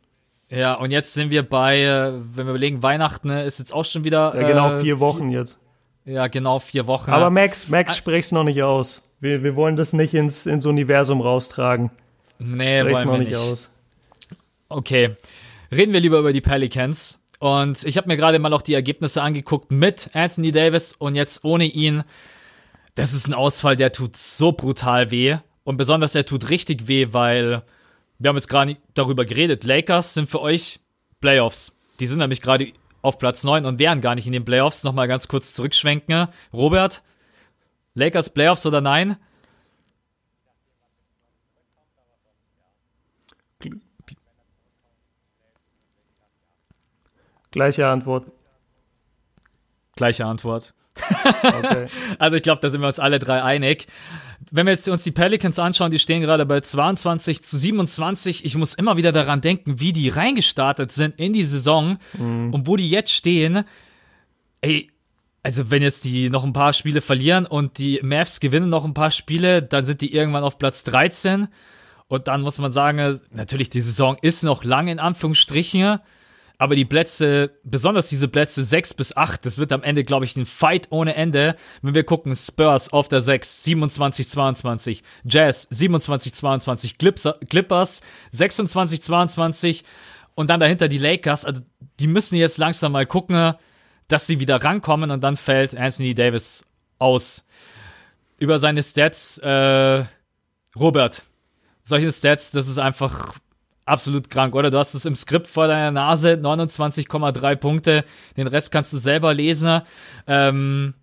[0.55, 3.85] Ja, und jetzt sind wir bei, äh, wenn wir überlegen, Weihnachten ne, ist jetzt auch
[3.85, 4.35] schon wieder.
[4.41, 5.59] Ja, genau, äh, vier Wochen jetzt.
[6.05, 7.11] Ja, genau, vier Wochen.
[7.11, 9.11] Aber Max, Max, sprich's noch nicht aus.
[9.21, 11.91] Wir, wir wollen das nicht ins, ins Universum raustragen.
[12.39, 13.71] Nee, sprich's wollen noch wir nicht aus.
[14.69, 15.17] Okay.
[15.73, 17.19] Reden wir lieber über die Pelicans.
[17.41, 21.45] Und ich habe mir gerade mal auch die Ergebnisse angeguckt mit Anthony Davis und jetzt
[21.45, 22.05] ohne ihn.
[22.95, 25.39] Das ist ein Ausfall, der tut so brutal weh.
[25.65, 27.63] Und besonders der tut richtig weh, weil
[28.19, 30.81] wir haben jetzt gerade darüber geredet, Lakers sind für euch
[31.21, 31.73] Playoffs.
[32.01, 34.85] Die sind nämlich gerade auf Platz 9 und wären gar nicht in den Playoffs.
[34.85, 36.29] Nochmal ganz kurz zurückschwenken.
[36.53, 37.03] Robert,
[37.95, 39.17] Lakers Playoffs oder nein?
[47.51, 48.33] Gleiche Antwort.
[49.95, 50.75] Gleiche Antwort.
[51.43, 51.87] Okay.
[52.19, 53.87] also ich glaube, da sind wir uns alle drei einig
[54.51, 58.45] wenn wir jetzt uns die Pelicans anschauen, die stehen gerade bei 22 zu 27.
[58.45, 62.53] Ich muss immer wieder daran denken, wie die reingestartet sind in die Saison mhm.
[62.53, 63.65] und wo die jetzt stehen.
[64.61, 64.91] Ey,
[65.43, 68.95] also wenn jetzt die noch ein paar Spiele verlieren und die Mavs gewinnen noch ein
[68.95, 71.49] paar Spiele, dann sind die irgendwann auf Platz 13.
[72.07, 75.99] Und dann muss man sagen, natürlich, die Saison ist noch lang in Anführungsstrichen.
[76.57, 80.37] Aber die Plätze, besonders diese Plätze 6 bis 8, das wird am Ende, glaube ich,
[80.37, 81.57] ein Fight ohne Ende.
[81.83, 89.85] Wenn wir gucken, Spurs auf der 6, 27, 22, Jazz 27, 22, Clippers 26, 22
[90.37, 91.45] und dann dahinter die Lakers.
[91.45, 91.63] Also
[91.99, 93.55] die müssen jetzt langsam mal gucken,
[94.07, 96.65] dass sie wieder rankommen und dann fällt Anthony Davis
[96.99, 97.47] aus.
[98.39, 100.05] Über seine Stats, äh,
[100.77, 101.25] Robert,
[101.83, 103.35] solche Stats, das ist einfach
[103.85, 104.71] absolut krank, oder?
[104.71, 108.05] Du hast es im Skript vor deiner Nase, 29,3 Punkte.
[108.37, 109.83] Den Rest kannst du selber lesen.
[110.27, 110.95] Ähm,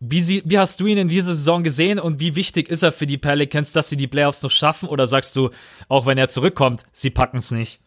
[0.00, 2.92] wie, sie, wie hast du ihn in dieser Saison gesehen und wie wichtig ist er
[2.92, 4.88] für die Pelicans, dass sie die Playoffs noch schaffen?
[4.88, 5.50] Oder sagst du,
[5.88, 7.80] auch wenn er zurückkommt, sie packen es nicht?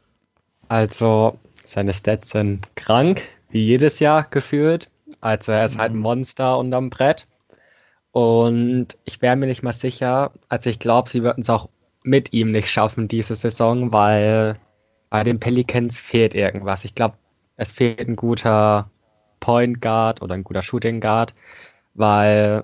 [0.70, 4.90] Also, seine Stats sind krank, wie jedes Jahr gefühlt.
[5.22, 6.04] Also, er ist halt ein mhm.
[6.04, 7.28] Monster unterm Brett.
[8.12, 11.68] Und ich wäre mir nicht mal sicher, also ich glaube, sie würden es auch
[12.06, 14.58] mit ihm nicht schaffen diese Saison, weil
[15.10, 16.86] bei den Pelicans fehlt irgendwas.
[16.86, 17.18] Ich glaube,
[17.58, 18.90] es fehlt ein guter
[19.40, 21.34] Point Guard oder ein guter Shooting Guard,
[21.94, 22.64] weil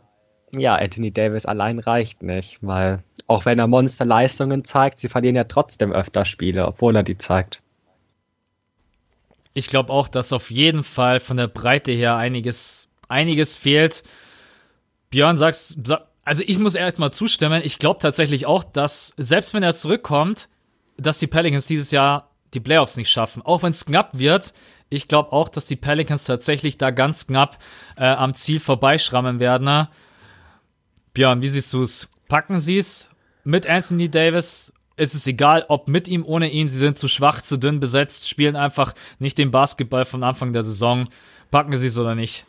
[0.54, 5.46] ja, Anthony Davis allein reicht nicht, weil auch wenn er Monsterleistungen zeigt, sie verlieren ja
[5.46, 7.62] trotzdem öfter Spiele, obwohl er die zeigt.
[9.54, 14.04] Ich glaube auch, dass auf jeden Fall von der Breite her einiges, einiges fehlt.
[15.10, 17.62] Björn, sagst, sag, also ich muss erstmal zustimmen.
[17.64, 20.50] Ich glaube tatsächlich auch, dass selbst wenn er zurückkommt,
[20.98, 23.42] dass die Pelicans dieses Jahr die Playoffs nicht schaffen.
[23.42, 24.54] Auch wenn es knapp wird.
[24.90, 27.58] Ich glaube auch, dass die Pelicans tatsächlich da ganz knapp
[27.96, 29.88] äh, am Ziel vorbeischrammen werden.
[31.14, 32.10] Björn, wie siehst du es?
[32.28, 33.10] Packen sie es
[33.44, 34.74] mit Anthony Davis?
[34.98, 36.70] Ist es egal, ob mit ihm, ohne ihn?
[36.70, 40.64] Sie sind zu schwach, zu dünn besetzt, spielen einfach nicht den Basketball von Anfang der
[40.64, 41.08] Saison.
[41.50, 42.46] Packen sie es oder nicht?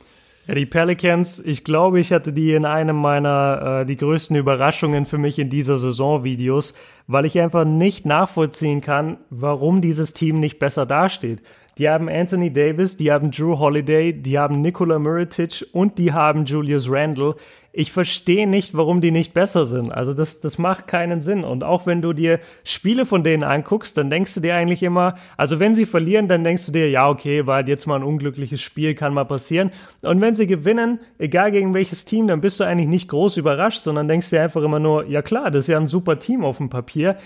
[0.47, 5.07] Ja, die Pelicans, ich glaube, ich hatte die in einem meiner äh, die größten Überraschungen
[5.07, 6.75] für mich in dieser Saison Videos,
[7.07, 11.43] weil ich einfach nicht nachvollziehen kann, warum dieses Team nicht besser dasteht.
[11.79, 16.45] Die haben Anthony Davis, die haben Drew Holiday, die haben Nikola Mirotic und die haben
[16.45, 17.35] Julius Randle.
[17.73, 19.95] Ich verstehe nicht, warum die nicht besser sind.
[19.95, 21.43] Also das, das macht keinen Sinn.
[21.43, 25.15] Und auch wenn du dir Spiele von denen anguckst, dann denkst du dir eigentlich immer,
[25.39, 28.03] also wenn sie verlieren, dann denkst du dir, ja, okay, war halt jetzt mal ein
[28.03, 29.71] unglückliches Spiel, kann mal passieren.
[30.03, 33.83] Und wenn sie gewinnen, egal gegen welches Team, dann bist du eigentlich nicht groß überrascht,
[33.83, 36.59] sondern denkst dir einfach immer nur, ja klar, das ist ja ein super Team auf
[36.59, 37.17] dem Papier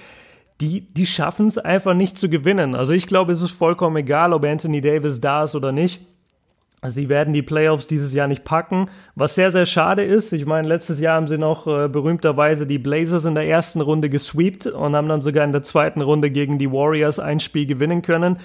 [0.61, 2.75] die, die schaffen es einfach nicht zu gewinnen.
[2.75, 6.01] Also ich glaube, es ist vollkommen egal, ob Anthony Davis da ist oder nicht.
[6.89, 10.33] Sie werden die Playoffs dieses Jahr nicht packen, was sehr, sehr schade ist.
[10.33, 14.11] Ich meine, letztes Jahr haben sie noch äh, berühmterweise die Blazers in der ersten Runde
[14.11, 18.03] gesweept und haben dann sogar in der zweiten Runde gegen die Warriors ein Spiel gewinnen
[18.03, 18.39] können.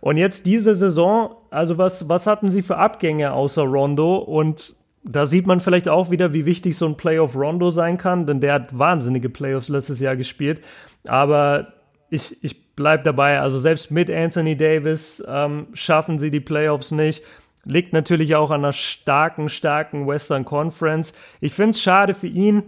[0.00, 4.18] Und jetzt diese Saison, also was, was hatten sie für Abgänge außer Rondo?
[4.18, 8.26] Und da sieht man vielleicht auch wieder, wie wichtig so ein Playoff Rondo sein kann,
[8.26, 10.60] denn der hat wahnsinnige Playoffs letztes Jahr gespielt.
[11.06, 11.72] Aber
[12.10, 17.22] ich, ich bleibe dabei, also selbst mit Anthony Davis ähm, schaffen sie die Playoffs nicht.
[17.64, 21.12] Liegt natürlich auch an einer starken, starken Western Conference.
[21.40, 22.62] Ich finde es schade für ihn,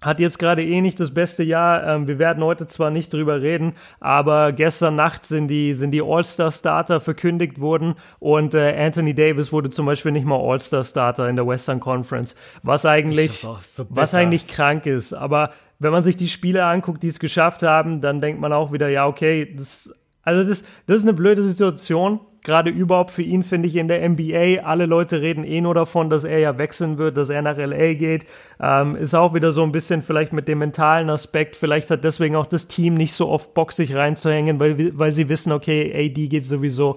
[0.00, 1.84] hat jetzt gerade eh nicht das beste Jahr.
[1.86, 6.02] Ähm, wir werden heute zwar nicht drüber reden, aber gestern Nacht sind die, sind die
[6.02, 11.46] All-Star-Starter verkündigt worden und äh, Anthony Davis wurde zum Beispiel nicht mal All-Star-Starter in der
[11.46, 15.12] Western Conference, was eigentlich, so was eigentlich krank ist.
[15.12, 18.72] Aber wenn man sich die Spiele anguckt, die es geschafft haben, dann denkt man auch
[18.72, 23.42] wieder, ja, okay, das, also das, das ist eine blöde Situation gerade überhaupt für ihn,
[23.42, 24.62] finde ich, in der NBA.
[24.64, 27.94] Alle Leute reden eh nur davon, dass er ja wechseln wird, dass er nach LA
[27.94, 28.24] geht.
[28.60, 31.56] Ähm, ist auch wieder so ein bisschen vielleicht mit dem mentalen Aspekt.
[31.56, 35.28] Vielleicht hat deswegen auch das Team nicht so oft Bock, sich reinzuhängen, weil, weil sie
[35.28, 36.96] wissen, okay, AD geht sowieso.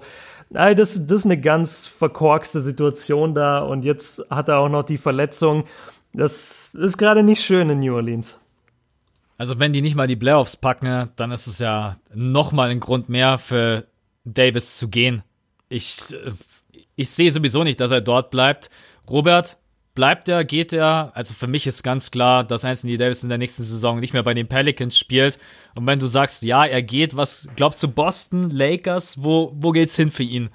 [0.54, 4.84] Also das, das ist eine ganz verkorkste Situation da und jetzt hat er auch noch
[4.84, 5.64] die Verletzung.
[6.14, 8.38] Das ist gerade nicht schön in New Orleans.
[9.42, 12.78] Also wenn die nicht mal die Playoffs packen, dann ist es ja noch mal ein
[12.78, 13.86] Grund mehr für
[14.24, 15.24] Davis zu gehen
[15.72, 15.98] ich,
[16.96, 18.70] ich sehe sowieso nicht, dass er dort bleibt.
[19.08, 19.58] Robert,
[19.94, 21.12] bleibt er, geht er?
[21.14, 24.22] Also für mich ist ganz klar, dass Anthony Davis in der nächsten Saison nicht mehr
[24.22, 25.38] bei den Pelicans spielt.
[25.76, 29.96] Und wenn du sagst, ja, er geht, was glaubst du, Boston, Lakers, wo, wo geht's
[29.96, 30.50] hin für ihn?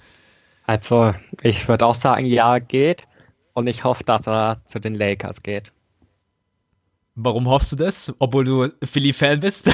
[0.65, 3.07] Also, ich würde auch sagen, ja, geht.
[3.53, 5.71] Und ich hoffe, dass er zu den Lakers geht.
[7.19, 9.73] Warum hoffst du das, obwohl du Philly-Fan bist?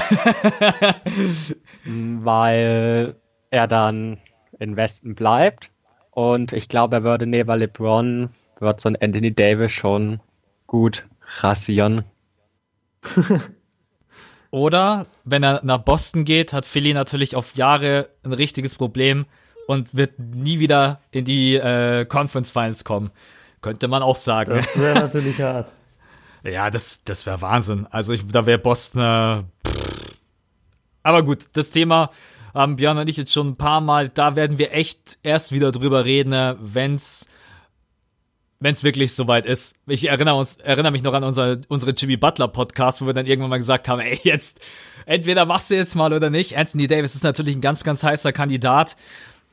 [1.84, 3.16] Weil
[3.50, 4.16] er dann
[4.58, 5.70] in Westen bleibt.
[6.10, 8.30] Und ich glaube, er würde neben LeBron,
[8.60, 10.20] wird so ein Anthony Davis schon
[10.66, 11.04] gut
[11.40, 12.04] rasieren.
[14.50, 19.26] Oder wenn er nach Boston geht, hat Philly natürlich auf Jahre ein richtiges Problem
[19.66, 23.10] und wird nie wieder in die äh, Conference Finals kommen.
[23.60, 24.54] Könnte man auch sagen.
[24.54, 25.70] Das wäre natürlich hart.
[26.44, 27.86] Ja, das, das wäre Wahnsinn.
[27.90, 29.46] Also ich, da wäre Boston.
[31.02, 32.10] Aber gut, das Thema
[32.52, 34.08] haben Björn und ich jetzt schon ein paar Mal.
[34.08, 37.28] Da werden wir echt erst wieder drüber reden, wenn's
[38.64, 39.74] wenn es wirklich soweit ist.
[39.86, 43.26] Ich erinnere, uns, erinnere mich noch an unser, unsere Jimmy Butler Podcast, wo wir dann
[43.26, 44.58] irgendwann mal gesagt haben, ey, jetzt,
[45.04, 46.56] entweder machst du jetzt mal oder nicht.
[46.56, 48.96] Anthony Davis ist natürlich ein ganz, ganz heißer Kandidat.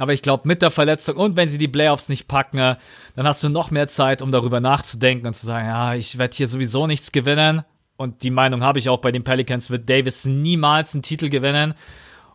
[0.02, 2.76] Aber ich glaube, mit der Verletzung und wenn sie die Playoffs nicht packen, äh,
[3.16, 6.36] dann hast du noch mehr Zeit, um darüber nachzudenken und zu sagen, ja, ich werde
[6.36, 7.64] hier sowieso nichts gewinnen.
[7.98, 11.76] Und die Meinung habe ich auch bei den Pelicans, wird Davis niemals einen Titel gewinnen.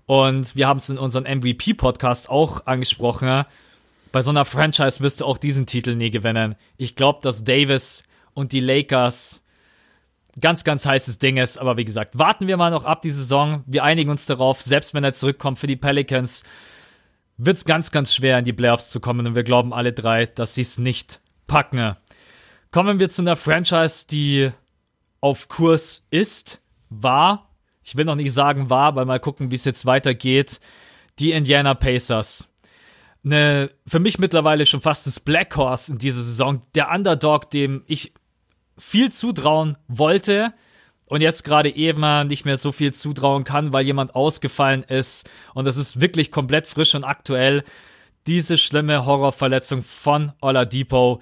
[0.05, 3.45] Und wir haben es in unserem MVP-Podcast auch angesprochen.
[4.13, 6.55] Bei so einer Franchise wirst du auch diesen Titel nie gewinnen.
[6.77, 9.43] Ich glaube, dass Davis und die Lakers
[10.41, 11.59] ganz, ganz heißes Ding ist.
[11.59, 13.65] Aber wie gesagt, warten wir mal noch ab die Saison.
[13.67, 16.45] Wir einigen uns darauf, selbst wenn er zurückkommt für die Pelicans,
[17.37, 19.27] wird es ganz, ganz schwer in die Playoffs zu kommen.
[19.27, 21.97] Und wir glauben alle drei, dass sie es nicht packen.
[22.71, 24.51] Kommen wir zu einer Franchise, die
[25.21, 27.47] auf Kurs ist, war
[27.87, 30.61] ich will noch nicht sagen war, weil mal gucken, wie es jetzt weitergeht.
[31.21, 32.49] Die Indiana Pacers.
[33.23, 36.63] Ne, für mich mittlerweile schon fast das Black Horse in dieser Saison.
[36.75, 38.13] Der Underdog, dem ich
[38.77, 40.53] viel zutrauen wollte
[41.07, 45.29] und jetzt gerade eben nicht mehr so viel zutrauen kann, weil jemand ausgefallen ist.
[45.55, 47.65] Und das ist wirklich komplett frisch und aktuell.
[48.27, 51.21] Diese schlimme Horrorverletzung von Oladipo.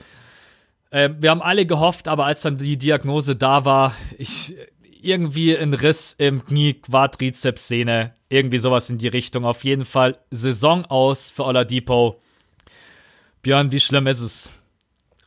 [0.90, 4.56] Äh, wir haben alle gehofft, aber als dann die Diagnose da war, ich,
[5.04, 9.44] irgendwie ein Riss im Knie, Quadrizepssehne, irgendwie sowas in die Richtung.
[9.44, 12.22] Auf jeden Fall Saison aus für Oladipo.
[13.42, 14.52] Björn, wie schlimm ist es?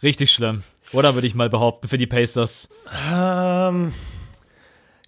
[0.02, 0.64] Richtig schlimm.
[0.94, 2.70] Oder würde ich mal behaupten, für die Pacers?
[3.12, 3.94] Ähm,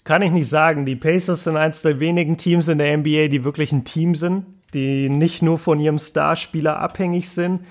[0.09, 0.87] kann ich nicht sagen.
[0.87, 4.43] Die Pacers sind eines der wenigen Teams in der NBA, die wirklich ein Team sind,
[4.73, 7.63] die nicht nur von ihrem Starspieler abhängig sind.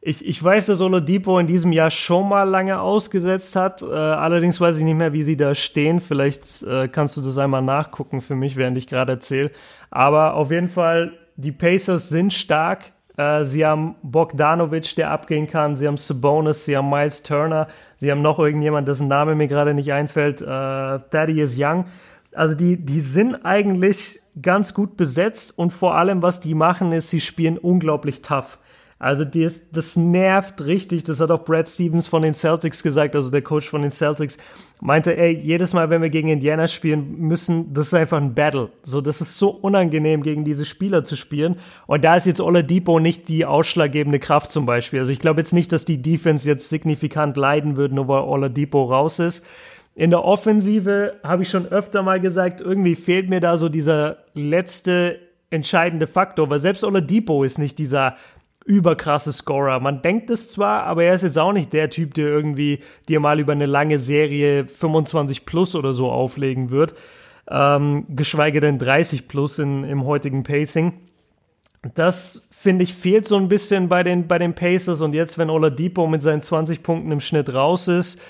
[0.00, 3.82] Ich, ich weiß, dass Oladipo in diesem Jahr schon mal lange ausgesetzt hat.
[3.82, 6.00] Äh, allerdings weiß ich nicht mehr, wie sie da stehen.
[6.00, 9.52] Vielleicht äh, kannst du das einmal nachgucken für mich, während ich gerade erzähle.
[9.88, 12.94] Aber auf jeden Fall, die Pacers sind stark.
[13.16, 15.76] Äh, sie haben Bogdanovic, der abgehen kann.
[15.76, 17.68] Sie haben Sabonis, sie haben Miles Turner.
[17.96, 20.40] Sie haben noch irgendjemand, dessen Name mir gerade nicht einfällt.
[20.40, 21.86] Äh, Thaddeus Young.
[22.34, 27.10] Also die, die sind eigentlich ganz gut besetzt und vor allem, was die machen, ist,
[27.10, 28.58] sie spielen unglaublich tough.
[28.98, 31.04] Also das, das nervt richtig.
[31.04, 34.38] Das hat auch Brad Stevens von den Celtics gesagt, also der Coach von den Celtics
[34.80, 38.70] meinte, ey, jedes Mal, wenn wir gegen Indiana spielen müssen, das ist einfach ein Battle.
[38.84, 41.56] So, das ist so unangenehm, gegen diese Spieler zu spielen.
[41.86, 45.00] Und da ist jetzt Oladipo nicht die ausschlaggebende Kraft zum Beispiel.
[45.00, 48.84] Also ich glaube jetzt nicht, dass die Defense jetzt signifikant leiden würde, nur weil Oladipo
[48.84, 49.44] raus ist.
[49.94, 54.18] In der Offensive habe ich schon öfter mal gesagt, irgendwie fehlt mir da so dieser
[54.32, 55.18] letzte
[55.50, 58.16] entscheidende Faktor, weil selbst Oladipo ist nicht dieser
[58.66, 59.80] überkrasse Scorer.
[59.80, 63.20] Man denkt es zwar, aber er ist jetzt auch nicht der Typ, der irgendwie dir
[63.20, 66.94] mal über eine lange Serie 25 plus oder so auflegen wird.
[67.48, 70.94] Ähm, geschweige denn 30 plus in, im heutigen Pacing.
[71.94, 75.50] Das finde ich fehlt so ein bisschen bei den, bei den Pacers und jetzt, wenn
[75.50, 78.20] Oladipo mit seinen 20 Punkten im Schnitt raus ist,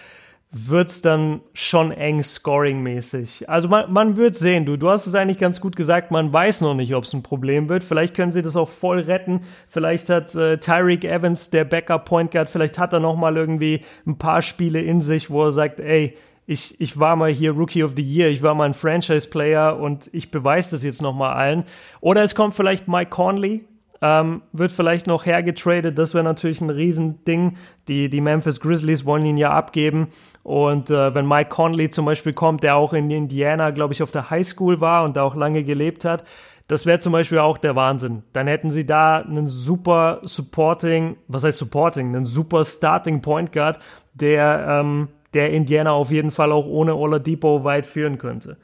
[0.52, 3.48] wird's dann schon eng scoring-mäßig.
[3.48, 6.60] Also man, man wird sehen, du, du hast es eigentlich ganz gut gesagt, man weiß
[6.62, 7.84] noch nicht, ob es ein Problem wird.
[7.84, 9.40] Vielleicht können sie das auch voll retten.
[9.68, 13.80] Vielleicht hat äh, Tyreek Evans, der Backup Point Guard, vielleicht hat er noch mal irgendwie
[14.06, 16.16] ein paar Spiele in sich, wo er sagt, ey,
[16.46, 20.08] ich, ich war mal hier Rookie of the Year, ich war mal ein Franchise-Player und
[20.12, 21.64] ich beweise das jetzt noch mal allen.
[22.00, 23.64] Oder es kommt vielleicht Mike Conley,
[24.02, 25.98] ähm, wird vielleicht noch hergetradet.
[25.98, 27.56] Das wäre natürlich ein Riesending.
[27.88, 30.08] Die, die Memphis Grizzlies wollen ihn ja abgeben.
[30.42, 34.10] Und äh, wenn Mike Conley zum Beispiel kommt, der auch in Indiana, glaube ich, auf
[34.10, 36.24] der Highschool war und da auch lange gelebt hat,
[36.68, 38.22] das wäre zum Beispiel auch der Wahnsinn.
[38.32, 43.78] Dann hätten sie da einen super Supporting, was heißt Supporting, einen super Starting Point Guard,
[44.14, 48.56] der, ähm, der Indiana auf jeden Fall auch ohne Oladipo weit führen könnte.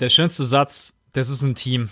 [0.00, 1.90] Der schönste Satz, das ist ein Team.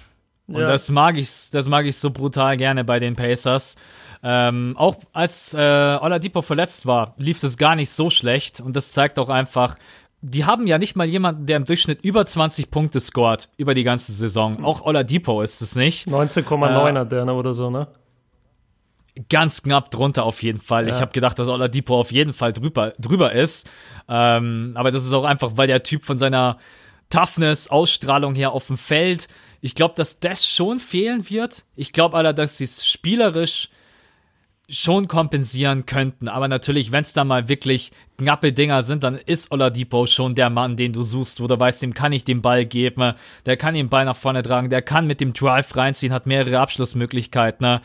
[0.49, 0.67] Und ja.
[0.67, 3.77] das mag ich, das mag ich so brutal gerne bei den Pacers.
[4.23, 5.59] Ähm, auch als äh,
[6.01, 8.61] Oladipo verletzt war, lief es gar nicht so schlecht.
[8.61, 9.77] Und das zeigt auch einfach,
[10.21, 13.85] die haben ja nicht mal jemanden, der im Durchschnitt über 20 Punkte scored über die
[13.85, 14.65] ganze Saison.
[14.65, 16.09] Auch Oladipo ist es nicht.
[16.09, 17.89] 19,9 hat der ne, oder so, ne?
[19.31, 20.89] Ganz knapp drunter auf jeden Fall.
[20.89, 20.95] Ja.
[20.95, 23.71] Ich habe gedacht, dass Oladipo auf jeden Fall drüber, drüber ist.
[24.09, 26.59] Ähm, aber das ist auch einfach, weil der Typ von seiner
[27.09, 29.29] Toughness, Ausstrahlung her auf dem Feld
[29.67, 31.65] ich glaube, dass das schon fehlen wird.
[31.75, 33.69] Ich glaube aber, dass sie es spielerisch
[34.69, 36.29] schon kompensieren könnten.
[36.29, 40.51] Aber natürlich, wenn es da mal wirklich knappe Dinger sind, dann ist Oladipo schon der
[40.51, 43.15] Mann, den du suchst, wo du weißt, dem kann ich den Ball geben,
[43.45, 46.61] der kann den Ball nach vorne tragen, der kann mit dem Drive reinziehen, hat mehrere
[46.61, 47.67] Abschlussmöglichkeiten.
[47.67, 47.81] Ne?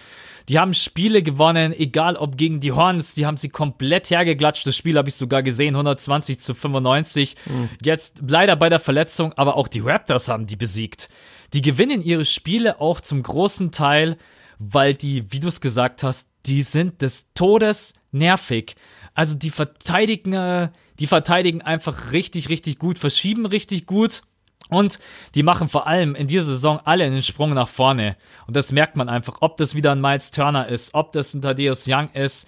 [0.49, 4.65] Die haben Spiele gewonnen, egal ob gegen die Hornets, die haben sie komplett hergeklatscht.
[4.65, 7.35] Das Spiel habe ich sogar gesehen, 120 zu 95.
[7.45, 7.69] Mhm.
[7.83, 11.09] Jetzt leider bei der Verletzung, aber auch die Raptors haben die besiegt.
[11.53, 14.17] Die gewinnen ihre Spiele auch zum großen Teil,
[14.59, 18.75] weil die, wie du es gesagt hast, die sind des Todes nervig.
[19.13, 24.21] Also die verteidigen, äh, die verteidigen einfach richtig, richtig gut, verschieben richtig gut.
[24.69, 24.99] Und
[25.35, 28.15] die machen vor allem in dieser Saison alle einen Sprung nach vorne.
[28.47, 31.41] Und das merkt man einfach, ob das wieder ein Miles Turner ist, ob das ein
[31.41, 32.47] Thaddeus Young ist.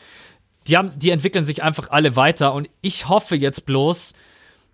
[0.68, 2.54] Die, haben, die entwickeln sich einfach alle weiter.
[2.54, 4.14] Und ich hoffe jetzt bloß,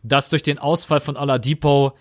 [0.03, 1.93] dass durch den Ausfall von Oladipo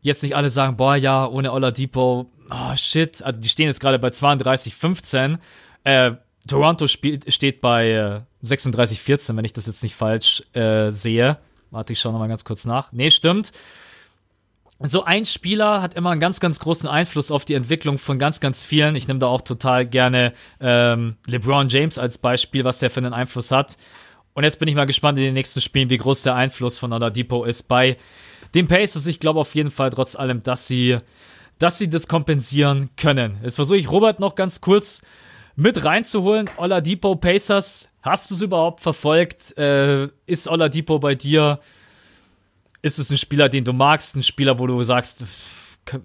[0.00, 3.98] jetzt nicht alle sagen, boah, ja, ohne Oladipo, oh shit, also die stehen jetzt gerade
[3.98, 5.38] bei 32, 15.
[5.84, 6.12] Äh,
[6.46, 11.38] Toronto spielt, steht bei äh, 36, 14, wenn ich das jetzt nicht falsch äh, sehe.
[11.70, 12.92] Warte, ich schau nochmal ganz kurz nach.
[12.92, 13.52] Nee, stimmt.
[14.80, 18.38] So ein Spieler hat immer einen ganz, ganz großen Einfluss auf die Entwicklung von ganz,
[18.38, 18.94] ganz vielen.
[18.94, 23.12] Ich nehme da auch total gerne ähm, LeBron James als Beispiel, was der für einen
[23.12, 23.76] Einfluss hat.
[24.34, 26.92] Und jetzt bin ich mal gespannt in den nächsten Spielen, wie groß der Einfluss von
[26.92, 27.96] Oladipo ist bei
[28.54, 30.98] den Pacers, ich glaube auf jeden Fall trotz allem, dass sie,
[31.58, 33.38] dass sie das kompensieren können.
[33.42, 35.02] Jetzt versuche ich Robert noch ganz kurz
[35.56, 36.48] mit reinzuholen.
[36.56, 39.58] Oladipo Pacers, hast du es überhaupt verfolgt?
[39.58, 41.60] Äh, ist Oladipo bei dir?
[42.80, 44.14] Ist es ein Spieler, den du magst?
[44.14, 45.24] Ein Spieler, wo du sagst,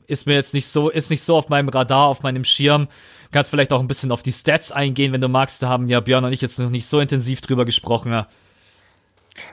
[0.08, 2.88] ist mir jetzt nicht so, ist nicht so auf meinem Radar, auf meinem Schirm.
[3.32, 5.62] Kannst vielleicht auch ein bisschen auf die Stats eingehen, wenn du magst.
[5.62, 8.26] Da haben ja Björn und ich jetzt noch nicht so intensiv drüber gesprochen.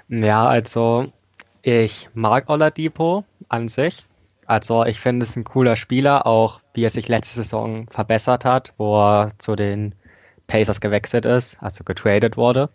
[0.09, 1.13] Ja, also
[1.63, 4.05] ich mag Oladipo an sich.
[4.47, 8.73] Also ich finde es ein cooler Spieler, auch wie er sich letzte Saison verbessert hat,
[8.79, 9.95] wo er zu den
[10.49, 12.69] Pacers gewechselt ist, also getradet wurde.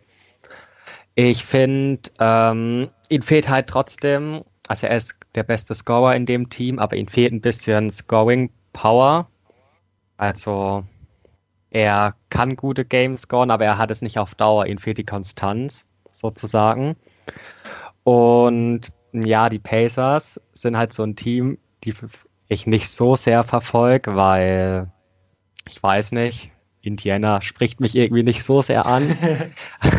[1.16, 6.50] Ich finde, ähm, ihm fehlt halt trotzdem, also er ist der beste Scorer in dem
[6.50, 9.28] Team, aber ihm fehlt ein bisschen Scoring Power.
[10.18, 10.86] Also
[11.72, 14.66] er kann gute Games scoren, aber er hat es nicht auf Dauer.
[14.68, 16.96] Ihm fehlt die Konstanz sozusagen.
[18.06, 18.82] Und
[19.14, 21.94] ja, die Pacers sind halt so ein Team, die
[22.48, 24.92] ich nicht so sehr verfolge, weil
[25.68, 26.52] ich weiß nicht,
[26.82, 29.18] Indiana spricht mich irgendwie nicht so sehr an.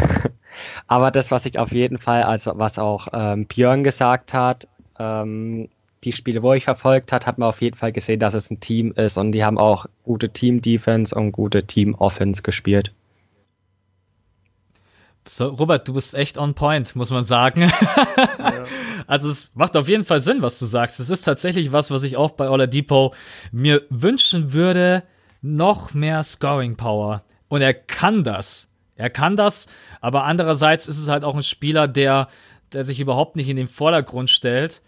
[0.87, 4.69] Aber das, was ich auf jeden Fall, also was auch ähm, Björn gesagt hat,
[5.01, 5.69] ähm,
[6.05, 8.61] die Spiele, wo ich verfolgt hat, hat man auf jeden Fall gesehen, dass es ein
[8.61, 12.95] Team ist und die haben auch gute Team-Defense und gute Team-Offense gespielt.
[15.29, 17.71] So, Robert, du bist echt on point, muss man sagen.
[18.39, 18.65] Ja.
[19.09, 21.01] Also es macht auf jeden Fall Sinn, was du sagst.
[21.01, 23.15] Es ist tatsächlich was, was ich auch bei Ola Depot
[23.51, 25.03] mir wünschen würde.
[25.43, 27.25] Noch mehr Scoring Power.
[27.49, 28.69] Und er kann das.
[28.95, 29.67] Er kann das,
[30.01, 32.29] aber andererseits ist es halt auch ein Spieler, der,
[32.73, 34.83] der sich überhaupt nicht in den Vordergrund stellt.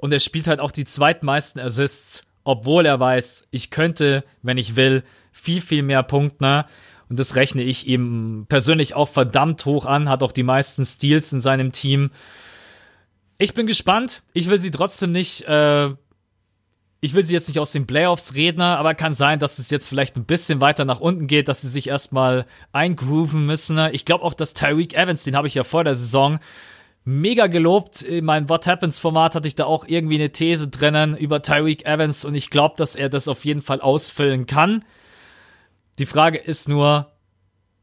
[0.00, 4.76] Und er spielt halt auch die zweitmeisten Assists, obwohl er weiß, ich könnte, wenn ich
[4.76, 6.66] will, viel, viel mehr Punkte.
[7.08, 11.32] Und das rechne ich ihm persönlich auch verdammt hoch an, hat auch die meisten Steals
[11.32, 12.10] in seinem Team.
[13.38, 14.22] Ich bin gespannt.
[14.34, 15.90] Ich will sie trotzdem nicht, äh,
[17.00, 19.88] ich will sie jetzt nicht aus den Playoffs reden, aber kann sein, dass es jetzt
[19.88, 23.78] vielleicht ein bisschen weiter nach unten geht, dass sie sich erstmal eingrooven müssen.
[23.92, 26.40] Ich glaube auch, dass Tyreek Evans, den habe ich ja vor der Saison
[27.04, 28.02] mega gelobt.
[28.02, 31.86] In meinem What Happens Format hatte ich da auch irgendwie eine These drinnen über Tyreek
[31.86, 34.84] Evans und ich glaube, dass er das auf jeden Fall ausfüllen kann.
[35.98, 37.10] Die Frage ist nur,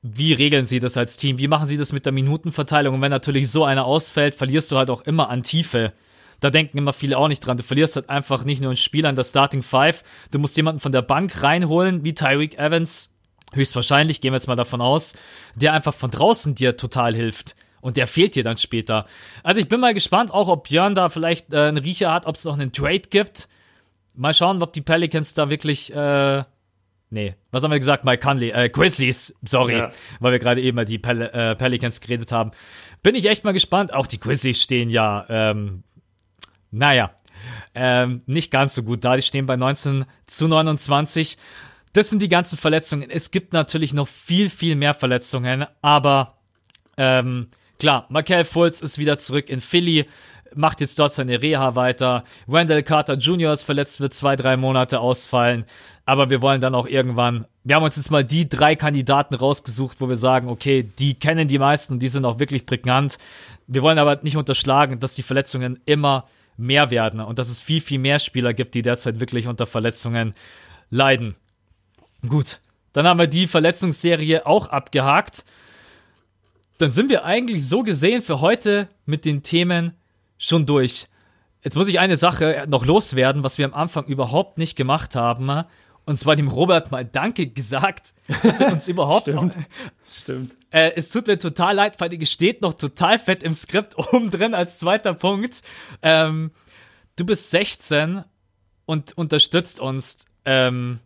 [0.02, 1.38] wie regeln sie das als Team?
[1.38, 2.96] Wie machen sie das mit der Minutenverteilung?
[2.96, 5.94] Und wenn natürlich so einer ausfällt, verlierst du halt auch immer an Tiefe.
[6.40, 7.58] Da denken immer viele auch nicht dran.
[7.58, 10.04] Du verlierst halt einfach nicht nur ein Spiel an der Starting Five.
[10.32, 13.10] Du musst jemanden von der Bank reinholen, wie Tyreek Evans.
[13.54, 15.16] Höchstwahrscheinlich, gehen wir jetzt mal davon aus,
[15.56, 17.56] der einfach von draußen dir total hilft.
[17.82, 19.06] Und der fehlt dir dann später.
[19.44, 22.36] Also ich bin mal gespannt, auch ob Björn da vielleicht äh, einen Riecher hat, ob
[22.36, 23.48] es noch einen Trade gibt.
[24.14, 26.44] Mal schauen, ob die Pelicans da wirklich äh,
[27.10, 28.04] Nee, was haben wir gesagt?
[28.04, 29.92] Mike Conley, äh, Grizzlies, sorry, ja.
[30.20, 32.52] weil wir gerade eben mal die Pel äh, Pelicans geredet haben.
[33.04, 33.94] Bin ich echt mal gespannt.
[33.94, 35.84] Auch die Grizzlies stehen ja, ähm,
[36.72, 37.12] naja,
[37.76, 39.16] ähm, nicht ganz so gut da.
[39.16, 41.38] Die stehen bei 19 zu 29.
[41.94, 43.10] Das sind die ganzen Verletzungen.
[43.10, 46.40] Es gibt natürlich noch viel, viel mehr Verletzungen, aber
[46.98, 47.48] ähm,
[47.80, 50.06] klar, Michael Fultz ist wieder zurück in Philly
[50.58, 52.24] macht jetzt dort seine Reha weiter.
[52.48, 53.54] Wendell Carter Jr.
[53.54, 55.66] ist verletzt, wird zwei, drei Monate ausfallen.
[56.06, 60.02] Aber wir wollen dann auch irgendwann, wir haben uns jetzt mal die drei Kandidaten rausgesucht,
[60.02, 63.18] wo wir sagen, okay, die kennen die meisten die sind auch wirklich prägnant.
[63.68, 66.28] Wir wollen aber nicht unterschlagen, dass die Verletzungen immer
[66.58, 70.34] mehr werden und dass es viel, viel mehr Spieler gibt, die derzeit wirklich unter Verletzungen
[70.90, 71.36] leiden.
[72.28, 72.60] Gut,
[72.94, 75.44] dann haben wir die Verletzungsserie auch abgehakt.
[76.78, 79.94] Dann sind wir eigentlich so gesehen für heute mit den Themen
[80.38, 81.08] schon durch.
[81.64, 85.66] Jetzt muss ich eine Sache noch loswerden, was wir am Anfang überhaupt nicht gemacht haben.
[86.06, 88.14] Und zwar dem Robert mal Danke gesagt,
[88.44, 89.24] dass er uns überhaupt.
[89.24, 89.58] Stimmt.
[90.22, 90.56] Stimmt.
[90.70, 94.30] Äh, es tut mir total leid, weil die steht noch total fett im Skript oben
[94.30, 95.64] drin als zweiter Punkt.
[96.04, 96.52] Ähm,
[97.16, 98.24] du bist 16
[98.86, 100.26] und unterstützt uns.
[100.46, 101.00] Ähm,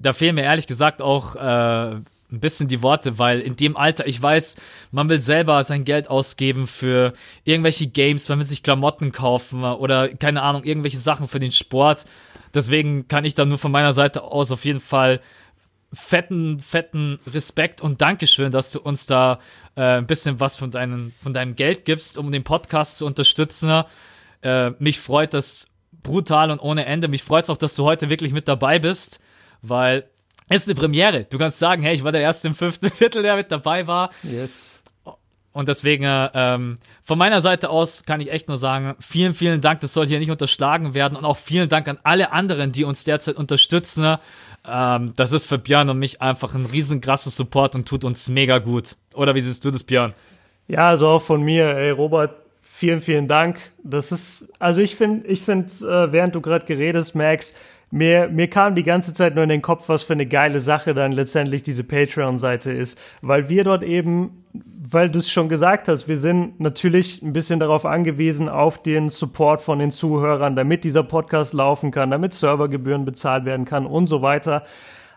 [0.00, 2.00] da fehlen mir ehrlich gesagt auch äh,
[2.32, 4.56] ein bisschen die Worte, weil in dem Alter, ich weiß,
[4.90, 7.12] man will selber sein Geld ausgeben für
[7.44, 12.06] irgendwelche Games, man will sich Klamotten kaufen oder keine Ahnung, irgendwelche Sachen für den Sport.
[12.54, 15.20] Deswegen kann ich da nur von meiner Seite aus auf jeden Fall
[15.92, 19.38] fetten, fetten Respekt und Dankeschön, dass du uns da
[19.76, 23.84] äh, ein bisschen was von, deinen, von deinem Geld gibst, um den Podcast zu unterstützen.
[24.42, 25.66] Äh, mich freut das
[26.02, 27.08] brutal und ohne Ende.
[27.08, 29.20] Mich freut es auch, dass du heute wirklich mit dabei bist,
[29.60, 30.08] weil
[30.50, 31.24] ist eine Premiere.
[31.24, 34.10] Du kannst sagen, hey, ich war der Erste im fünften Viertel, der mit dabei war.
[34.22, 34.82] Yes.
[35.52, 39.80] Und deswegen, ähm, von meiner Seite aus kann ich echt nur sagen, vielen, vielen Dank.
[39.80, 41.16] Das soll hier nicht unterschlagen werden.
[41.16, 44.16] Und auch vielen Dank an alle anderen, die uns derzeit unterstützen.
[44.66, 48.58] Ähm, das ist für Björn und mich einfach ein riesengroßes Support und tut uns mega
[48.58, 48.96] gut.
[49.14, 50.14] Oder wie siehst du das, Björn?
[50.68, 53.60] Ja, also auch von mir, ey, Robert, vielen, vielen Dank.
[53.82, 57.54] Das ist, also ich finde, ich finde, äh, während du gerade geredet, Max,
[57.92, 60.94] mir, mir kam die ganze Zeit nur in den Kopf, was für eine geile Sache
[60.94, 66.08] dann letztendlich diese Patreon-Seite ist, weil wir dort eben, weil du es schon gesagt hast,
[66.08, 71.02] wir sind natürlich ein bisschen darauf angewiesen, auf den Support von den Zuhörern, damit dieser
[71.02, 74.64] Podcast laufen kann, damit Servergebühren bezahlt werden kann und so weiter.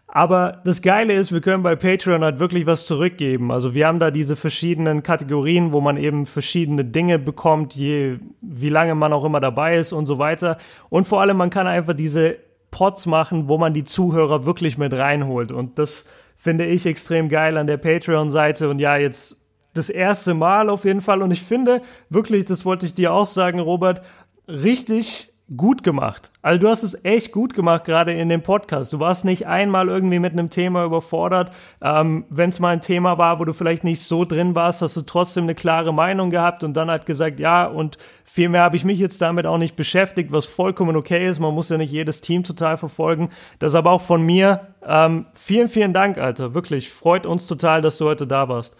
[0.07, 3.51] Aber das Geile ist, wir können bei Patreon halt wirklich was zurückgeben.
[3.53, 8.69] Also wir haben da diese verschiedenen Kategorien, wo man eben verschiedene Dinge bekommt, je, wie
[8.69, 10.57] lange man auch immer dabei ist und so weiter.
[10.89, 12.37] Und vor allem, man kann einfach diese
[12.75, 15.53] Pods machen, wo man die Zuhörer wirklich mit reinholt.
[15.53, 16.05] Und das
[16.35, 18.67] finde ich extrem geil an der Patreon-Seite.
[18.67, 19.41] Und ja, jetzt
[19.73, 21.21] das erste Mal auf jeden Fall.
[21.21, 24.01] Und ich finde wirklich, das wollte ich dir auch sagen, Robert,
[24.49, 26.31] richtig gut gemacht.
[26.41, 28.91] Also du hast es echt gut gemacht, gerade in dem Podcast.
[28.93, 31.51] Du warst nicht einmal irgendwie mit einem Thema überfordert.
[31.81, 34.97] Ähm, Wenn es mal ein Thema war, wo du vielleicht nicht so drin warst, hast
[34.97, 38.75] du trotzdem eine klare Meinung gehabt und dann halt gesagt, ja, und viel mehr habe
[38.75, 41.39] ich mich jetzt damit auch nicht beschäftigt, was vollkommen okay ist.
[41.39, 43.29] Man muss ja nicht jedes Team total verfolgen.
[43.59, 44.73] Das aber auch von mir.
[44.83, 46.55] Ähm, vielen, vielen Dank, Alter.
[46.55, 48.75] Wirklich, freut uns total, dass du heute da warst.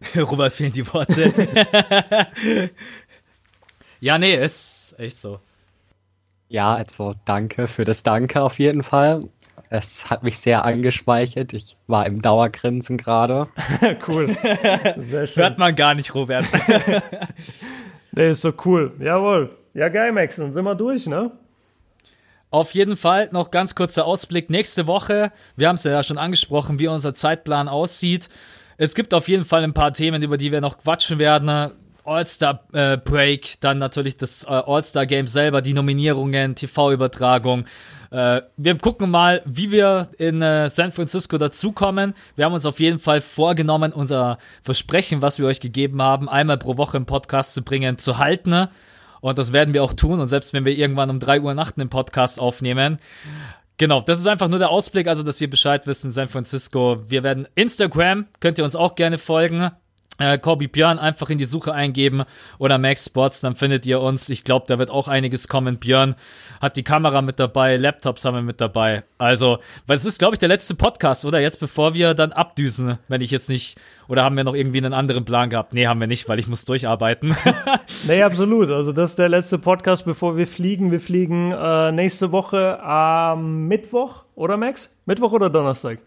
[0.16, 1.32] Robert fehlen die Worte.
[4.00, 5.40] ja, nee, ist echt so.
[6.48, 9.20] Ja, also danke für das Danke auf jeden Fall.
[9.72, 11.52] Es hat mich sehr angeschmeichelt.
[11.52, 13.46] Ich war im Dauergrinsen gerade.
[14.08, 14.36] cool.
[14.96, 15.42] Sehr schön.
[15.42, 16.44] Hört man gar nicht, Robert.
[18.12, 18.92] nee, ist so cool.
[18.98, 19.56] Jawohl.
[19.74, 20.36] Ja, geil, Max.
[20.36, 21.30] Dann sind wir durch, ne?
[22.50, 24.50] Auf jeden Fall noch ganz kurzer Ausblick.
[24.50, 28.28] Nächste Woche, wir haben es ja schon angesprochen, wie unser Zeitplan aussieht.
[28.76, 31.70] Es gibt auf jeden Fall ein paar Themen, über die wir noch quatschen werden.
[32.04, 32.98] All-Star äh,
[33.60, 37.64] dann natürlich das äh, All-Star Game selber, die Nominierungen, TV-Übertragung.
[38.10, 42.14] Äh, wir gucken mal, wie wir in äh, San Francisco dazukommen.
[42.36, 46.58] Wir haben uns auf jeden Fall vorgenommen, unser Versprechen, was wir euch gegeben haben, einmal
[46.58, 48.68] pro Woche im Podcast zu bringen, zu halten.
[49.20, 50.18] Und das werden wir auch tun.
[50.20, 52.98] Und selbst wenn wir irgendwann um 3 Uhr nachts einen Podcast aufnehmen,
[53.78, 57.02] Genau, das ist einfach nur der Ausblick, also dass ihr Bescheid wisst in San Francisco.
[57.08, 59.70] Wir werden Instagram, könnt ihr uns auch gerne folgen
[60.20, 62.22] äh, Corby Björn einfach in die Suche eingeben
[62.58, 64.28] oder Max Sports, dann findet ihr uns.
[64.28, 65.78] Ich glaube, da wird auch einiges kommen.
[65.78, 66.14] Björn
[66.60, 69.02] hat die Kamera mit dabei, Laptops haben wir mit dabei.
[69.18, 71.40] Also, weil es ist, glaube ich, der letzte Podcast, oder?
[71.40, 74.92] Jetzt bevor wir dann abdüsen, wenn ich jetzt nicht, oder haben wir noch irgendwie einen
[74.92, 75.72] anderen Plan gehabt?
[75.72, 77.34] Nee, haben wir nicht, weil ich muss durcharbeiten.
[78.06, 78.70] nee, absolut.
[78.70, 80.90] Also, das ist der letzte Podcast, bevor wir fliegen.
[80.90, 84.94] Wir fliegen äh, nächste Woche am Mittwoch, oder Max?
[85.06, 85.98] Mittwoch oder Donnerstag?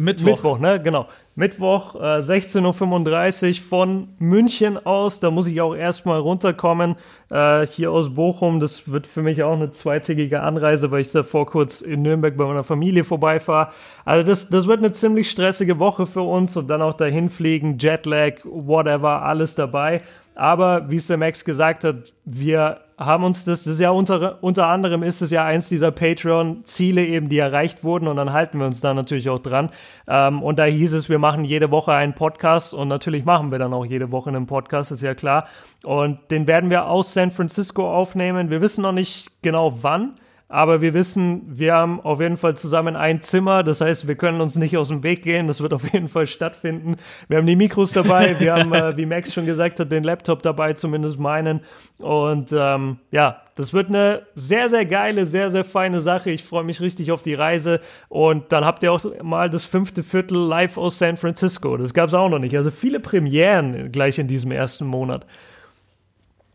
[0.00, 0.26] Mittwoch.
[0.26, 0.80] Mittwoch, ne?
[0.80, 1.08] Genau.
[1.34, 5.18] Mittwoch, äh, 16.35 Uhr von München aus.
[5.18, 6.94] Da muss ich auch erstmal runterkommen.
[7.30, 8.60] Äh, hier aus Bochum.
[8.60, 12.44] Das wird für mich auch eine zweitägige Anreise, weil ich davor kurz in Nürnberg bei
[12.44, 13.72] meiner Familie vorbeifahre.
[14.04, 17.76] Also das, das wird eine ziemlich stressige Woche für uns und dann auch dahin fliegen,
[17.78, 20.02] Jetlag, whatever, alles dabei.
[20.36, 24.42] Aber wie es der Max gesagt hat, wir haben uns das, das ist ja unter,
[24.42, 28.58] unter anderem ist es ja eins dieser Patreon-Ziele eben, die erreicht wurden und dann halten
[28.58, 29.70] wir uns da natürlich auch dran.
[30.08, 33.58] Ähm, und da hieß es, wir machen jede Woche einen Podcast und natürlich machen wir
[33.60, 35.46] dann auch jede Woche einen Podcast, ist ja klar.
[35.84, 38.50] Und den werden wir aus San Francisco aufnehmen.
[38.50, 40.14] Wir wissen noch nicht genau wann.
[40.50, 43.62] Aber wir wissen, wir haben auf jeden Fall zusammen ein Zimmer.
[43.62, 45.46] Das heißt, wir können uns nicht aus dem Weg gehen.
[45.46, 46.96] Das wird auf jeden Fall stattfinden.
[47.28, 48.34] Wir haben die Mikros dabei.
[48.40, 51.60] Wir haben, äh, wie Max schon gesagt hat, den Laptop dabei, zumindest meinen.
[51.98, 56.30] Und ähm, ja, das wird eine sehr, sehr geile, sehr, sehr feine Sache.
[56.30, 57.80] Ich freue mich richtig auf die Reise.
[58.08, 61.76] Und dann habt ihr auch mal das fünfte Viertel live aus San Francisco.
[61.76, 62.56] Das gab es auch noch nicht.
[62.56, 65.26] Also viele Premieren gleich in diesem ersten Monat.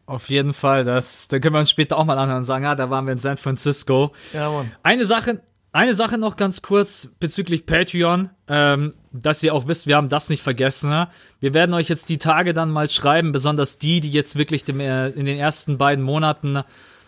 [0.06, 2.76] Auf jeden Fall, das, da können wir uns später auch mal anhören und sagen, ja,
[2.76, 4.12] da waren wir in San Francisco.
[4.34, 4.72] Ja, Mann.
[4.84, 5.42] Eine Sache,
[5.72, 10.30] eine Sache noch ganz kurz bezüglich Patreon, ähm, dass ihr auch wisst, wir haben das
[10.30, 10.90] nicht vergessen.
[10.90, 11.08] Ne?
[11.40, 14.82] Wir werden euch jetzt die Tage dann mal schreiben, besonders die, die jetzt wirklich dem,
[14.82, 16.64] äh, in den ersten beiden Monaten,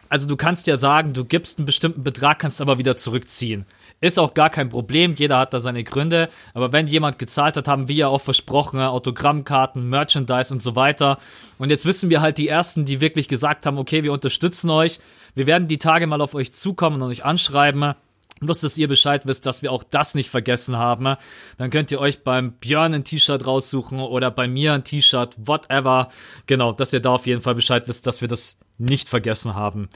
[0.07, 3.65] also du kannst ja sagen, du gibst einen bestimmten Betrag, kannst aber wieder zurückziehen.
[4.01, 6.29] Ist auch gar kein Problem, jeder hat da seine Gründe.
[6.53, 11.17] Aber wenn jemand gezahlt hat, haben wir ja auch versprochen, Autogrammkarten, Merchandise und so weiter.
[11.57, 14.99] Und jetzt wissen wir halt die ersten, die wirklich gesagt haben, okay, wir unterstützen euch.
[15.33, 17.95] Wir werden die Tage mal auf euch zukommen und euch anschreiben.
[18.41, 21.15] Bloß, dass ihr Bescheid wisst, dass wir auch das nicht vergessen haben.
[21.57, 26.09] Dann könnt ihr euch beim Björn ein T-Shirt raussuchen oder bei mir ein T-Shirt, whatever.
[26.45, 29.87] Genau, dass ihr da auf jeden Fall Bescheid wisst, dass wir das nicht vergessen haben.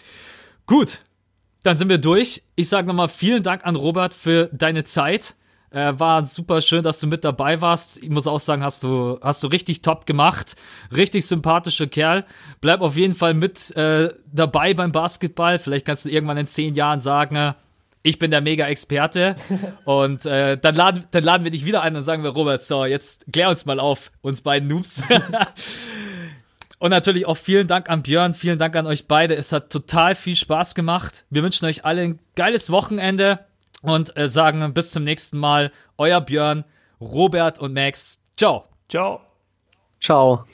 [0.67, 1.03] Gut,
[1.63, 2.43] dann sind wir durch.
[2.55, 5.35] Ich sage nochmal vielen Dank an Robert für deine Zeit.
[5.71, 8.01] Äh, war super schön, dass du mit dabei warst.
[8.01, 10.55] Ich muss auch sagen, hast du, hast du richtig top gemacht.
[10.95, 12.25] Richtig sympathischer Kerl.
[12.59, 15.59] Bleib auf jeden Fall mit äh, dabei beim Basketball.
[15.59, 17.53] Vielleicht kannst du irgendwann in zehn Jahren sagen, äh,
[18.01, 19.35] ich bin der Mega-Experte.
[19.85, 22.85] und äh, dann, laden, dann laden wir dich wieder ein und sagen wir, Robert, so,
[22.85, 25.03] jetzt klär uns mal auf, uns beiden Noobs.
[26.79, 29.35] Und natürlich auch vielen Dank an Björn, vielen Dank an euch beide.
[29.35, 31.25] Es hat total viel Spaß gemacht.
[31.29, 33.45] Wir wünschen euch alle ein geiles Wochenende
[33.81, 35.71] und äh, sagen bis zum nächsten Mal.
[35.97, 36.63] Euer Björn,
[37.01, 38.17] Robert und Max.
[38.37, 38.65] Ciao.
[38.87, 39.21] Ciao.
[39.99, 40.45] Ciao.